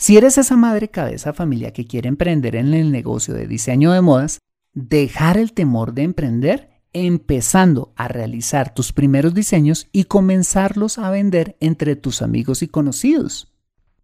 Si 0.00 0.16
eres 0.16 0.38
esa 0.38 0.56
madre 0.56 0.88
cabeza 0.88 1.34
familia 1.34 1.74
que 1.74 1.86
quiere 1.86 2.08
emprender 2.08 2.56
en 2.56 2.72
el 2.72 2.90
negocio 2.90 3.34
de 3.34 3.46
diseño 3.46 3.92
de 3.92 4.00
modas, 4.00 4.38
dejar 4.72 5.36
el 5.36 5.52
temor 5.52 5.92
de 5.92 6.04
emprender 6.04 6.70
empezando 6.94 7.92
a 7.96 8.08
realizar 8.08 8.72
tus 8.72 8.94
primeros 8.94 9.34
diseños 9.34 9.88
y 9.92 10.04
comenzarlos 10.04 10.96
a 10.96 11.10
vender 11.10 11.58
entre 11.60 11.96
tus 11.96 12.22
amigos 12.22 12.62
y 12.62 12.68
conocidos. 12.68 13.52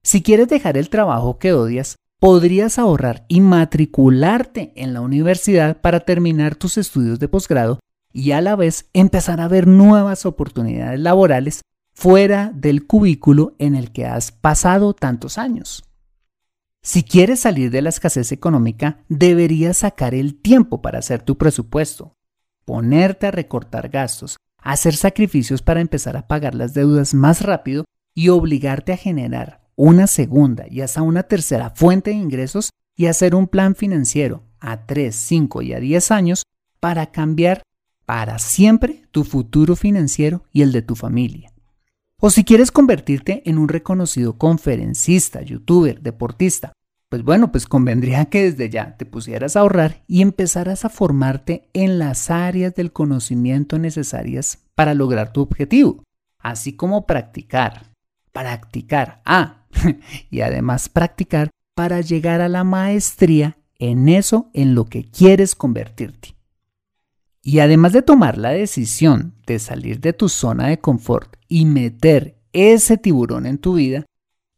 Si 0.03 0.23
quieres 0.23 0.49
dejar 0.49 0.77
el 0.77 0.91
trabajo 0.91 1.39
que 1.39 1.55
odias, 1.55 1.97
podrías 2.21 2.79
ahorrar 2.79 3.25
y 3.27 3.41
matricularte 3.41 4.75
en 4.77 4.93
la 4.93 5.01
universidad 5.01 5.81
para 5.81 6.01
terminar 6.01 6.57
tus 6.57 6.77
estudios 6.77 7.21
de 7.21 7.29
posgrado 7.29 7.81
y 8.13 8.33
a 8.33 8.43
la 8.43 8.55
vez 8.55 8.91
empezar 8.93 9.41
a 9.41 9.49
ver 9.49 9.67
nuevas 9.67 10.27
oportunidades 10.27 11.01
laborales 11.01 11.63
fuera 11.97 12.53
del 12.55 12.87
cubículo 12.87 13.55
en 13.59 13.75
el 13.75 13.91
que 13.91 14.05
has 14.05 14.31
pasado 14.31 14.93
tantos 14.93 15.39
años. 15.39 15.83
Si 16.83 17.03
quieres 17.03 17.41
salir 17.41 17.71
de 17.71 17.81
la 17.81 17.89
escasez 17.89 18.33
económica, 18.33 18.99
deberías 19.09 19.79
sacar 19.79 20.15
el 20.15 20.35
tiempo 20.39 20.83
para 20.83 20.99
hacer 20.99 21.23
tu 21.23 21.39
presupuesto, 21.39 22.15
ponerte 22.67 23.27
a 23.27 23.31
recortar 23.31 23.89
gastos, 23.89 24.37
hacer 24.59 24.95
sacrificios 24.95 25.63
para 25.63 25.81
empezar 25.81 26.19
a 26.19 26.29
pagar 26.29 26.55
las 26.55 26.75
deudas 26.75 27.15
más 27.15 27.41
rápido 27.41 27.87
y 28.15 28.29
obligarte 28.29 28.93
a 28.93 28.99
generar 28.99 29.63
una 29.75 30.07
segunda 30.07 30.67
y 30.71 30.83
hasta 30.83 31.01
una 31.01 31.23
tercera 31.23 31.71
fuente 31.71 32.11
de 32.11 32.17
ingresos 32.17 32.71
y 32.95 33.07
hacer 33.07 33.35
un 33.35 33.49
plan 33.49 33.75
financiero 33.75 34.43
a 34.61 34.85
3, 34.85 35.17
5 35.17 35.63
y 35.63 35.73
a 35.73 35.81
10 35.81 36.11
años 36.11 36.43
para 36.79 37.07
cambiar 37.11 37.63
para 38.05 38.39
siempre 38.39 39.03
tu 39.13 39.25
futuro 39.25 39.77
financiero 39.77 40.45
y 40.53 40.61
el 40.61 40.73
de 40.73 40.83
tu 40.83 40.95
familia. 40.95 41.56
O 42.19 42.31
si 42.31 42.45
quieres 42.45 42.71
convertirte 42.71 43.43
en 43.45 43.59
un 43.59 43.69
reconocido 43.69 44.39
conferencista, 44.39 45.43
youtuber, 45.43 46.01
deportista, 46.01 46.73
pues 47.11 47.23
bueno, 47.23 47.53
pues 47.53 47.67
convendría 47.67 48.25
que 48.27 48.51
desde 48.51 48.71
ya 48.71 48.97
te 48.97 49.05
pusieras 49.05 49.55
a 49.55 49.61
ahorrar 49.61 50.03
y 50.09 50.23
empezaras 50.23 50.85
a 50.85 50.89
formarte 50.89 51.69
en 51.73 51.99
las 51.99 52.31
áreas 52.31 52.75
del 52.75 52.93
conocimiento 52.93 53.79
necesarias 53.79 54.59
para 54.75 54.95
lograr 54.95 55.33
tu 55.33 55.43
objetivo, 55.43 56.05
así 56.41 56.73
como 56.73 57.07
practicar, 57.07 57.93
practicar, 58.33 59.21
ah, 59.25 59.67
y 60.31 60.41
además 60.41 60.89
practicar 60.89 61.51
para 61.75 62.01
llegar 62.01 62.41
a 62.41 62.49
la 62.49 62.65
maestría 62.65 63.59
en 63.79 64.09
eso 64.09 64.51
en 64.55 64.75
lo 64.75 64.87
que 64.87 65.05
quieres 65.05 65.55
convertirte. 65.55 66.36
Y 67.47 67.61
además 67.61 67.93
de 67.93 68.03
tomar 68.03 68.39
la 68.39 68.51
decisión 68.51 69.35
de 69.47 69.61
salir 69.61 70.01
de 70.01 70.13
tu 70.13 70.29
zona 70.29 70.67
de 70.67 70.81
confort 70.81 71.37
y 71.47 71.65
meter 71.65 72.41
ese 72.53 72.99
tiburón 72.99 73.47
en 73.47 73.59
tu 73.59 73.75
vida, 73.75 74.05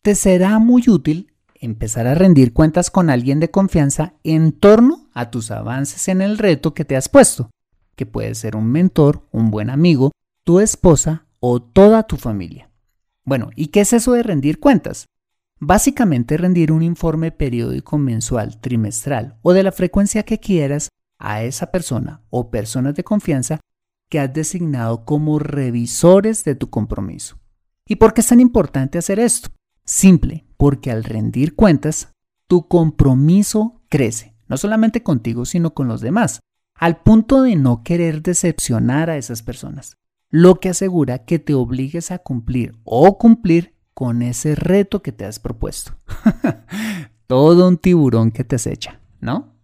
te 0.00 0.14
será 0.14 0.58
muy 0.58 0.84
útil 0.88 1.34
empezar 1.56 2.06
a 2.06 2.14
rendir 2.14 2.54
cuentas 2.54 2.90
con 2.90 3.10
alguien 3.10 3.40
de 3.40 3.50
confianza 3.50 4.14
en 4.24 4.52
torno 4.52 5.06
a 5.12 5.30
tus 5.30 5.50
avances 5.50 6.08
en 6.08 6.22
el 6.22 6.38
reto 6.38 6.72
que 6.72 6.86
te 6.86 6.96
has 6.96 7.10
puesto, 7.10 7.50
que 7.94 8.06
puede 8.06 8.34
ser 8.34 8.56
un 8.56 8.64
mentor, 8.64 9.28
un 9.32 9.50
buen 9.50 9.68
amigo, 9.68 10.12
tu 10.42 10.58
esposa 10.58 11.26
o 11.40 11.60
toda 11.60 12.04
tu 12.04 12.16
familia. 12.16 12.70
Bueno, 13.22 13.50
¿y 13.54 13.66
qué 13.66 13.82
es 13.82 13.92
eso 13.92 14.14
de 14.14 14.22
rendir 14.22 14.60
cuentas? 14.60 15.04
Básicamente 15.60 16.38
rendir 16.38 16.72
un 16.72 16.82
informe 16.82 17.32
periódico 17.32 17.98
mensual, 17.98 18.58
trimestral 18.62 19.36
o 19.42 19.52
de 19.52 19.62
la 19.62 19.72
frecuencia 19.72 20.22
que 20.22 20.40
quieras 20.40 20.88
a 21.18 21.42
esa 21.42 21.70
persona 21.70 22.22
o 22.30 22.50
personas 22.50 22.94
de 22.94 23.04
confianza 23.04 23.60
que 24.08 24.20
has 24.20 24.32
designado 24.32 25.04
como 25.04 25.38
revisores 25.38 26.44
de 26.44 26.54
tu 26.54 26.70
compromiso. 26.70 27.38
¿Y 27.86 27.96
por 27.96 28.14
qué 28.14 28.20
es 28.20 28.28
tan 28.28 28.40
importante 28.40 28.98
hacer 28.98 29.18
esto? 29.18 29.50
Simple, 29.84 30.46
porque 30.56 30.90
al 30.90 31.04
rendir 31.04 31.54
cuentas, 31.54 32.12
tu 32.46 32.68
compromiso 32.68 33.82
crece, 33.88 34.34
no 34.46 34.56
solamente 34.56 35.02
contigo, 35.02 35.44
sino 35.44 35.74
con 35.74 35.88
los 35.88 36.00
demás, 36.00 36.40
al 36.74 37.02
punto 37.02 37.42
de 37.42 37.56
no 37.56 37.82
querer 37.82 38.22
decepcionar 38.22 39.10
a 39.10 39.16
esas 39.16 39.42
personas, 39.42 39.96
lo 40.30 40.60
que 40.60 40.68
asegura 40.68 41.24
que 41.24 41.38
te 41.38 41.54
obligues 41.54 42.10
a 42.10 42.18
cumplir 42.18 42.78
o 42.84 43.18
cumplir 43.18 43.74
con 43.94 44.22
ese 44.22 44.54
reto 44.54 45.02
que 45.02 45.12
te 45.12 45.24
has 45.24 45.40
propuesto. 45.40 45.92
Todo 47.26 47.68
un 47.68 47.78
tiburón 47.78 48.30
que 48.30 48.44
te 48.44 48.56
acecha, 48.56 49.00
¿no? 49.20 49.54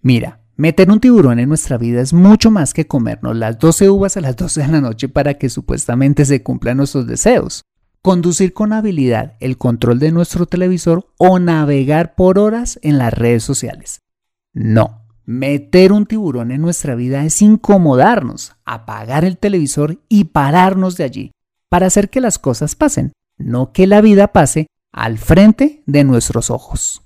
Mira, 0.00 0.41
meter 0.56 0.90
un 0.90 1.00
tiburón 1.00 1.38
en 1.38 1.48
nuestra 1.48 1.78
vida 1.78 2.00
es 2.00 2.12
mucho 2.12 2.50
más 2.50 2.74
que 2.74 2.86
comernos 2.86 3.36
las 3.36 3.58
12 3.58 3.90
uvas 3.90 4.16
a 4.16 4.20
las 4.20 4.36
12 4.36 4.62
de 4.62 4.68
la 4.68 4.80
noche 4.80 5.08
para 5.08 5.34
que 5.34 5.48
supuestamente 5.48 6.24
se 6.24 6.42
cumplan 6.42 6.76
nuestros 6.76 7.06
deseos 7.06 7.64
conducir 8.02 8.52
con 8.52 8.72
habilidad 8.72 9.36
el 9.38 9.56
control 9.56 10.00
de 10.00 10.10
nuestro 10.10 10.46
televisor 10.46 11.08
o 11.18 11.38
navegar 11.38 12.16
por 12.16 12.38
horas 12.38 12.78
en 12.82 12.98
las 12.98 13.14
redes 13.14 13.44
sociales. 13.44 14.00
No, 14.52 15.06
meter 15.24 15.92
un 15.92 16.04
tiburón 16.06 16.50
en 16.50 16.60
nuestra 16.60 16.96
vida 16.96 17.24
es 17.24 17.40
incomodarnos, 17.40 18.56
apagar 18.64 19.24
el 19.24 19.38
televisor 19.38 20.00
y 20.08 20.24
pararnos 20.24 20.96
de 20.96 21.04
allí 21.04 21.32
para 21.68 21.86
hacer 21.86 22.10
que 22.10 22.20
las 22.20 22.38
cosas 22.38 22.74
pasen, 22.74 23.12
no 23.38 23.72
que 23.72 23.86
la 23.86 24.00
vida 24.00 24.32
pase 24.32 24.66
al 24.90 25.16
frente 25.16 25.82
de 25.86 26.04
nuestros 26.04 26.50
ojos. 26.50 27.02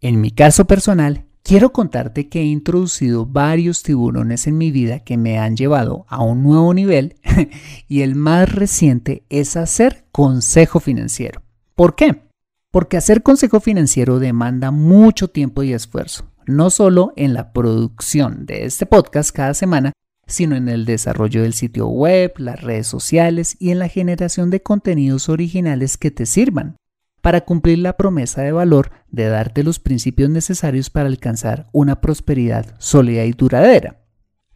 En 0.00 0.20
mi 0.20 0.30
caso 0.30 0.66
personal, 0.66 1.24
quiero 1.42 1.72
contarte 1.72 2.28
que 2.28 2.40
he 2.40 2.44
introducido 2.44 3.26
varios 3.26 3.82
tiburones 3.82 4.46
en 4.46 4.58
mi 4.58 4.70
vida 4.70 5.00
que 5.00 5.16
me 5.16 5.38
han 5.38 5.56
llevado 5.56 6.06
a 6.08 6.22
un 6.22 6.42
nuevo 6.42 6.72
nivel 6.74 7.16
y 7.88 8.02
el 8.02 8.14
más 8.14 8.52
reciente 8.52 9.24
es 9.28 9.56
hacer 9.56 10.04
consejo 10.12 10.80
financiero. 10.80 11.42
¿Por 11.74 11.94
qué? 11.94 12.22
Porque 12.70 12.96
hacer 12.96 13.22
consejo 13.22 13.60
financiero 13.60 14.18
demanda 14.18 14.70
mucho 14.70 15.28
tiempo 15.28 15.62
y 15.62 15.72
esfuerzo, 15.72 16.24
no 16.46 16.70
solo 16.70 17.12
en 17.16 17.34
la 17.34 17.52
producción 17.52 18.46
de 18.46 18.64
este 18.64 18.86
podcast 18.86 19.30
cada 19.34 19.54
semana, 19.54 19.92
sino 20.26 20.56
en 20.56 20.68
el 20.68 20.86
desarrollo 20.86 21.42
del 21.42 21.52
sitio 21.52 21.88
web, 21.88 22.32
las 22.38 22.62
redes 22.62 22.86
sociales 22.86 23.56
y 23.58 23.70
en 23.70 23.78
la 23.78 23.88
generación 23.88 24.50
de 24.50 24.62
contenidos 24.62 25.28
originales 25.28 25.98
que 25.98 26.10
te 26.10 26.24
sirvan 26.24 26.76
para 27.22 27.42
cumplir 27.42 27.78
la 27.78 27.96
promesa 27.96 28.42
de 28.42 28.52
valor 28.52 28.90
de 29.08 29.28
darte 29.28 29.62
los 29.62 29.78
principios 29.78 30.28
necesarios 30.28 30.90
para 30.90 31.08
alcanzar 31.08 31.68
una 31.72 32.00
prosperidad 32.00 32.74
sólida 32.78 33.24
y 33.24 33.32
duradera. 33.32 34.00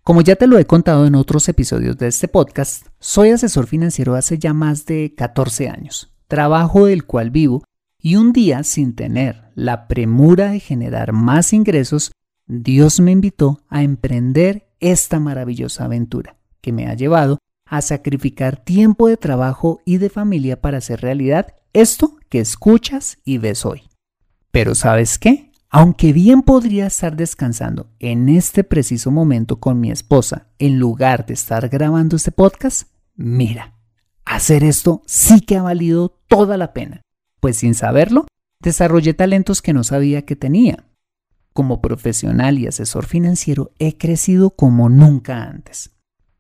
Como 0.03 0.21
ya 0.21 0.37
te 0.37 0.47
lo 0.47 0.59
he 0.59 0.67
contado 0.67 1.07
en 1.07 1.15
otros 1.15 1.49
episodios 1.49 1.97
de 1.97 2.09
este 2.09 2.29
podcast, 2.29 2.89
soy 2.99 3.31
asesor 3.31 3.67
financiero 3.67 4.15
hace 4.15 4.39
ya 4.39 4.53
más 4.53 4.85
de 4.85 5.15
14 5.17 5.69
años, 5.69 6.13
trabajo 6.29 6.87
del 6.87 7.07
cual 7.07 7.31
vivo 7.31 7.65
y 8.01 8.17
un 8.17 8.33
día 8.33 8.63
sin 8.63 8.95
tener 8.95 9.51
la 9.55 9.89
premura 9.89 10.51
de 10.51 10.61
generar 10.61 11.13
más 11.13 11.53
ingresos, 11.53 12.13
Dios 12.47 13.01
me 13.01 13.13
invitó 13.13 13.63
a 13.69 13.83
emprender 13.83 14.69
esta 14.81 15.19
maravillosa 15.19 15.87
aventura 15.87 16.37
que 16.61 16.73
me 16.73 16.87
ha 16.87 16.95
llevado 16.95 17.39
a 17.67 17.83
sacrificar 17.83 18.57
tiempo 18.65 19.09
de 19.09 19.17
trabajo 19.17 19.81
y 19.85 19.99
de 19.99 20.09
familia 20.09 20.61
para 20.61 20.79
hacer 20.79 21.01
realidad 21.01 21.55
esto 21.73 22.17
que 22.29 22.41
escuchas 22.41 23.19
y 23.25 23.39
ves 23.39 23.67
hoy. 23.67 23.83
Pero 24.51 24.75
¿sabes 24.75 25.19
qué? 25.19 25.51
Aunque 25.69 26.13
bien 26.13 26.43
podría 26.43 26.87
estar 26.87 27.17
descansando 27.17 27.91
en 27.99 28.29
este 28.29 28.65
preciso 28.65 29.11
momento 29.11 29.61
con 29.61 29.81
mi 29.81 29.91
esposa 29.91 30.47
en 30.59 30.79
lugar 30.79 31.27
de 31.27 31.35
estar 31.35 31.69
grabando 31.69 32.17
este 32.17 32.33
podcast, 32.33 32.89
mira, 33.15 33.75
hacer 34.25 34.65
esto 34.65 35.03
sí 35.07 35.41
que 35.41 35.57
ha 35.57 35.63
valido 35.63 36.21
toda 36.29 36.57
la 36.57 36.73
pena, 36.73 37.03
pues 37.41 37.59
sin 37.59 37.75
saberlo, 37.75 38.27
desarrollé 38.61 39.13
talentos 39.13 39.61
que 39.61 39.73
no 39.73 39.85
sabía 39.85 40.25
que 40.25 40.37
tenía. 40.37 40.87
Como 41.53 41.81
profesional 41.81 42.59
y 42.59 42.67
asesor 42.67 43.07
financiero 43.07 43.73
he 43.79 43.99
crecido 43.99 44.51
como 44.51 44.89
nunca 44.89 45.43
antes. 45.43 45.96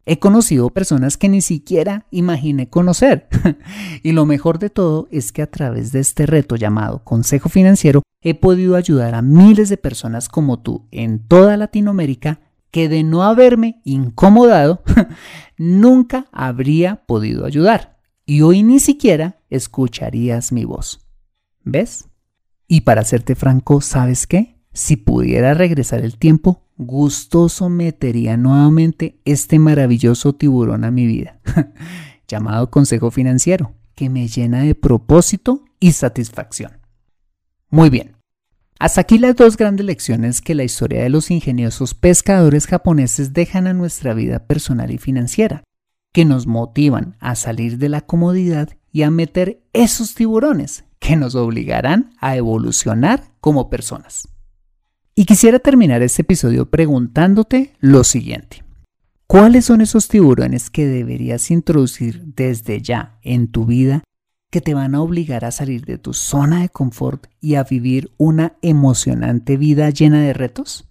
He 0.08 0.20
conocido 0.20 0.70
personas 0.70 1.16
que 1.16 1.28
ni 1.28 1.42
siquiera 1.42 2.06
imaginé 2.12 2.70
conocer. 2.70 3.28
y 4.04 4.12
lo 4.12 4.24
mejor 4.24 4.60
de 4.60 4.70
todo 4.70 5.08
es 5.10 5.32
que 5.32 5.42
a 5.42 5.50
través 5.50 5.90
de 5.90 5.98
este 5.98 6.26
reto 6.26 6.54
llamado 6.54 7.02
Consejo 7.02 7.48
Financiero 7.48 8.02
he 8.20 8.34
podido 8.34 8.76
ayudar 8.76 9.16
a 9.16 9.22
miles 9.22 9.68
de 9.68 9.76
personas 9.76 10.28
como 10.28 10.60
tú 10.60 10.86
en 10.92 11.26
toda 11.26 11.56
Latinoamérica 11.56 12.38
que 12.70 12.88
de 12.88 13.02
no 13.02 13.24
haberme 13.24 13.80
incomodado 13.82 14.82
nunca 15.56 16.26
habría 16.30 17.04
podido 17.06 17.44
ayudar. 17.44 17.98
Y 18.24 18.42
hoy 18.42 18.62
ni 18.62 18.78
siquiera 18.78 19.40
escucharías 19.50 20.52
mi 20.52 20.64
voz. 20.64 21.00
¿Ves? 21.64 22.08
Y 22.68 22.82
para 22.82 23.02
serte 23.02 23.34
franco, 23.34 23.80
¿sabes 23.80 24.28
qué? 24.28 24.60
Si 24.72 24.96
pudiera 24.96 25.54
regresar 25.54 26.04
el 26.04 26.16
tiempo, 26.16 26.65
gustoso 26.76 27.68
metería 27.68 28.36
nuevamente 28.36 29.18
este 29.24 29.58
maravilloso 29.58 30.34
tiburón 30.34 30.84
a 30.84 30.90
mi 30.90 31.06
vida, 31.06 31.40
llamado 32.28 32.70
Consejo 32.70 33.10
Financiero, 33.10 33.74
que 33.94 34.10
me 34.10 34.28
llena 34.28 34.62
de 34.62 34.74
propósito 34.74 35.64
y 35.80 35.92
satisfacción. 35.92 36.78
Muy 37.70 37.90
bien, 37.90 38.16
hasta 38.78 39.00
aquí 39.00 39.18
las 39.18 39.36
dos 39.36 39.56
grandes 39.56 39.86
lecciones 39.86 40.42
que 40.42 40.54
la 40.54 40.64
historia 40.64 41.02
de 41.02 41.08
los 41.08 41.30
ingeniosos 41.30 41.94
pescadores 41.94 42.66
japoneses 42.66 43.32
dejan 43.32 43.66
a 43.66 43.72
nuestra 43.72 44.12
vida 44.12 44.46
personal 44.46 44.90
y 44.90 44.98
financiera, 44.98 45.64
que 46.12 46.24
nos 46.24 46.46
motivan 46.46 47.16
a 47.20 47.34
salir 47.36 47.78
de 47.78 47.88
la 47.88 48.02
comodidad 48.02 48.70
y 48.92 49.02
a 49.02 49.10
meter 49.10 49.62
esos 49.72 50.14
tiburones 50.14 50.84
que 50.98 51.16
nos 51.16 51.34
obligarán 51.34 52.12
a 52.20 52.36
evolucionar 52.36 53.22
como 53.40 53.70
personas. 53.70 54.28
Y 55.18 55.24
quisiera 55.24 55.58
terminar 55.58 56.02
este 56.02 56.20
episodio 56.20 56.68
preguntándote 56.68 57.72
lo 57.80 58.04
siguiente. 58.04 58.62
¿Cuáles 59.26 59.64
son 59.64 59.80
esos 59.80 60.08
tiburones 60.08 60.68
que 60.68 60.86
deberías 60.86 61.50
introducir 61.50 62.22
desde 62.36 62.82
ya 62.82 63.18
en 63.22 63.50
tu 63.50 63.64
vida 63.64 64.04
que 64.50 64.60
te 64.60 64.74
van 64.74 64.94
a 64.94 65.00
obligar 65.00 65.46
a 65.46 65.52
salir 65.52 65.86
de 65.86 65.96
tu 65.96 66.12
zona 66.12 66.60
de 66.60 66.68
confort 66.68 67.28
y 67.40 67.54
a 67.54 67.64
vivir 67.64 68.12
una 68.18 68.58
emocionante 68.60 69.56
vida 69.56 69.88
llena 69.88 70.20
de 70.20 70.34
retos? 70.34 70.86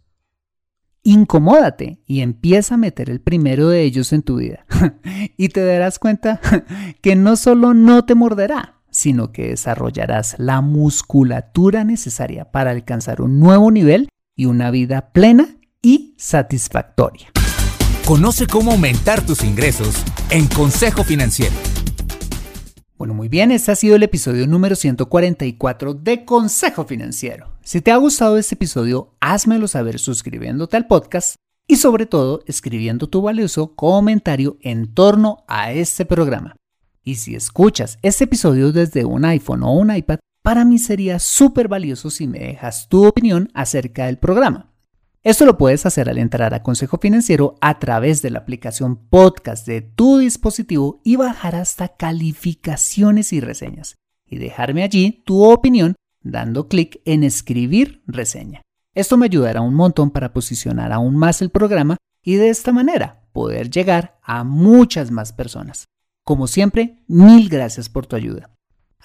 Incomódate 1.03 2.01
y 2.07 2.21
empieza 2.21 2.73
a 2.73 2.79
meter 2.79 3.11
el 3.11 3.21
primero 3.21 3.69
de 3.69 3.83
ellos 3.83 4.11
en 4.11 4.23
tu 4.23 4.37
vida. 4.37 4.65
y 5.37 5.49
te 5.49 5.63
darás 5.63 5.99
cuenta 5.99 6.41
que 7.03 7.15
no 7.15 7.35
solo 7.35 7.75
no 7.75 8.05
te 8.05 8.15
morderá, 8.15 8.81
sino 8.89 9.31
que 9.31 9.49
desarrollarás 9.49 10.35
la 10.39 10.61
musculatura 10.61 11.83
necesaria 11.83 12.51
para 12.51 12.71
alcanzar 12.71 13.21
un 13.21 13.39
nuevo 13.39 13.69
nivel 13.69 14.09
y 14.35 14.45
una 14.45 14.71
vida 14.71 15.11
plena 15.11 15.55
y 15.81 16.13
satisfactoria. 16.17 17.31
Conoce 18.05 18.47
cómo 18.47 18.71
aumentar 18.71 19.25
tus 19.25 19.43
ingresos 19.43 20.03
en 20.29 20.47
Consejo 20.47 21.03
Financiero. 21.03 21.55
Bueno, 22.97 23.13
muy 23.13 23.27
bien, 23.27 23.51
este 23.51 23.71
ha 23.71 23.75
sido 23.75 23.95
el 23.95 24.03
episodio 24.03 24.47
número 24.47 24.75
144 24.75 25.93
de 25.95 26.23
Consejo 26.23 26.85
Financiero. 26.85 27.51
Si 27.63 27.81
te 27.81 27.91
ha 27.91 27.97
gustado 27.97 28.37
este 28.37 28.55
episodio, 28.55 29.15
házmelo 29.19 29.67
saber 29.67 29.99
suscribiéndote 29.99 30.77
al 30.77 30.87
podcast 30.87 31.35
y 31.67 31.77
sobre 31.77 32.05
todo 32.05 32.43
escribiendo 32.45 33.07
tu 33.07 33.21
valioso 33.21 33.75
comentario 33.75 34.57
en 34.61 34.93
torno 34.93 35.43
a 35.47 35.71
este 35.71 36.05
programa. 36.05 36.55
Y 37.03 37.15
si 37.15 37.35
escuchas 37.35 37.99
este 38.01 38.23
episodio 38.25 38.71
desde 38.71 39.03
un 39.05 39.25
iPhone 39.25 39.63
o 39.63 39.73
un 39.73 39.95
iPad, 39.95 40.19
para 40.45 40.63
mí 40.63 40.77
sería 40.77 41.17
súper 41.17 41.67
valioso 41.67 42.11
si 42.11 42.27
me 42.27 42.37
dejas 42.37 42.87
tu 42.87 43.07
opinión 43.07 43.49
acerca 43.55 44.05
del 44.05 44.19
programa. 44.19 44.71
Esto 45.23 45.43
lo 45.43 45.57
puedes 45.57 45.87
hacer 45.87 46.07
al 46.07 46.19
entrar 46.19 46.53
a 46.53 46.61
Consejo 46.61 46.99
Financiero 46.99 47.55
a 47.61 47.79
través 47.79 48.21
de 48.21 48.29
la 48.29 48.37
aplicación 48.37 49.07
podcast 49.09 49.65
de 49.65 49.81
tu 49.81 50.19
dispositivo 50.19 51.01
y 51.03 51.15
bajar 51.15 51.55
hasta 51.55 51.87
calificaciones 51.87 53.33
y 53.33 53.39
reseñas 53.39 53.95
y 54.23 54.37
dejarme 54.37 54.83
allí 54.83 55.23
tu 55.25 55.43
opinión 55.43 55.95
dando 56.21 56.67
clic 56.67 57.01
en 57.05 57.23
escribir 57.23 58.03
reseña. 58.05 58.61
Esto 58.93 59.17
me 59.17 59.25
ayudará 59.25 59.61
un 59.61 59.73
montón 59.73 60.11
para 60.11 60.31
posicionar 60.31 60.93
aún 60.93 61.15
más 61.15 61.41
el 61.41 61.49
programa 61.49 61.97
y 62.21 62.35
de 62.35 62.49
esta 62.49 62.71
manera 62.71 63.23
poder 63.33 63.71
llegar 63.71 64.19
a 64.21 64.43
muchas 64.43 65.09
más 65.09 65.33
personas. 65.33 65.85
Como 66.23 66.45
siempre, 66.45 67.03
mil 67.07 67.49
gracias 67.49 67.89
por 67.89 68.05
tu 68.05 68.15
ayuda. 68.15 68.54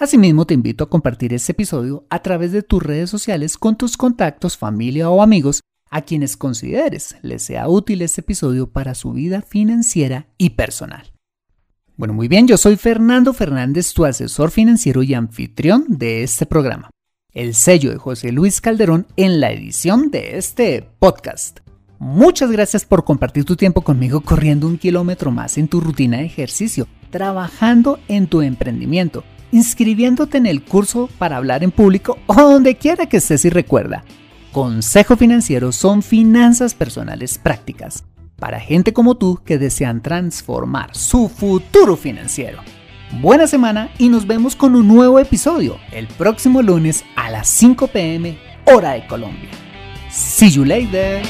Asimismo, 0.01 0.47
te 0.47 0.55
invito 0.55 0.85
a 0.85 0.89
compartir 0.89 1.35
este 1.35 1.53
episodio 1.53 2.07
a 2.09 2.23
través 2.23 2.53
de 2.53 2.63
tus 2.63 2.83
redes 2.83 3.11
sociales 3.11 3.59
con 3.59 3.77
tus 3.77 3.99
contactos, 3.99 4.57
familia 4.57 5.11
o 5.11 5.23
amigos 5.23 5.61
a 5.91 6.01
quienes 6.01 6.39
consideres 6.39 7.17
les 7.21 7.43
sea 7.43 7.69
útil 7.69 8.01
este 8.01 8.23
episodio 8.23 8.67
para 8.67 8.95
su 8.95 9.13
vida 9.13 9.43
financiera 9.43 10.27
y 10.39 10.51
personal. 10.51 11.13
Bueno, 11.99 12.15
muy 12.15 12.29
bien, 12.29 12.49
yo 12.49 12.57
soy 12.57 12.77
Fernando 12.77 13.35
Fernández, 13.35 13.93
tu 13.93 14.07
asesor 14.07 14.51
financiero 14.51 15.03
y 15.03 15.13
anfitrión 15.13 15.85
de 15.87 16.23
este 16.23 16.47
programa. 16.47 16.89
El 17.35 17.55
sello 17.55 17.91
de 17.91 17.99
José 17.99 18.33
Luis 18.33 18.63
Calderón 18.63 19.07
en 19.17 19.39
la 19.39 19.53
edición 19.53 20.11
de 20.11 20.39
este 20.39 20.89
podcast. 20.99 21.61
Muchas 21.99 22.51
gracias 22.51 22.87
por 22.87 23.05
compartir 23.05 23.45
tu 23.45 23.55
tiempo 23.55 23.83
conmigo 23.83 24.23
corriendo 24.23 24.67
un 24.67 24.79
kilómetro 24.79 25.31
más 25.31 25.59
en 25.59 25.69
tu 25.69 25.79
rutina 25.79 26.17
de 26.17 26.25
ejercicio, 26.25 26.89
trabajando 27.11 27.99
en 28.09 28.29
tu 28.29 28.41
emprendimiento 28.41 29.25
inscribiéndote 29.53 30.39
en 30.39 30.47
el 30.47 30.63
curso 30.63 31.09
para 31.19 31.37
hablar 31.37 31.63
en 31.65 31.71
público 31.71 32.19
o 32.27 32.35
donde 32.35 32.77
quiera 32.77 33.07
que 33.07 33.19
estés 33.19 33.45
y 33.45 33.51
recuerda. 33.51 34.05
Consejo 34.53 35.17
Financiero 35.17 35.73
son 35.73 36.03
finanzas 36.03 36.75
personales 36.75 37.39
prácticas 37.39 38.05
para 38.37 38.59
gente 38.59 38.93
como 38.93 39.17
tú 39.17 39.41
que 39.45 39.59
desean 39.59 40.03
transformar 40.03 40.97
su 40.97 41.29
futuro 41.29 41.97
financiero. 41.97 42.59
Buena 43.21 43.47
semana 43.47 43.91
y 43.99 44.09
nos 44.09 44.27
vemos 44.27 44.57
con 44.57 44.75
un 44.75 44.89
nuevo 44.89 45.19
episodio 45.19 45.79
el 45.93 46.07
próximo 46.07 46.63
lunes 46.63 47.05
a 47.17 47.31
las 47.31 47.49
5 47.49 47.89
pm 47.89 48.39
hora 48.65 48.93
de 48.93 49.07
Colombia. 49.07 49.51
See 50.11 50.51
you 50.51 50.65
later. 50.65 51.23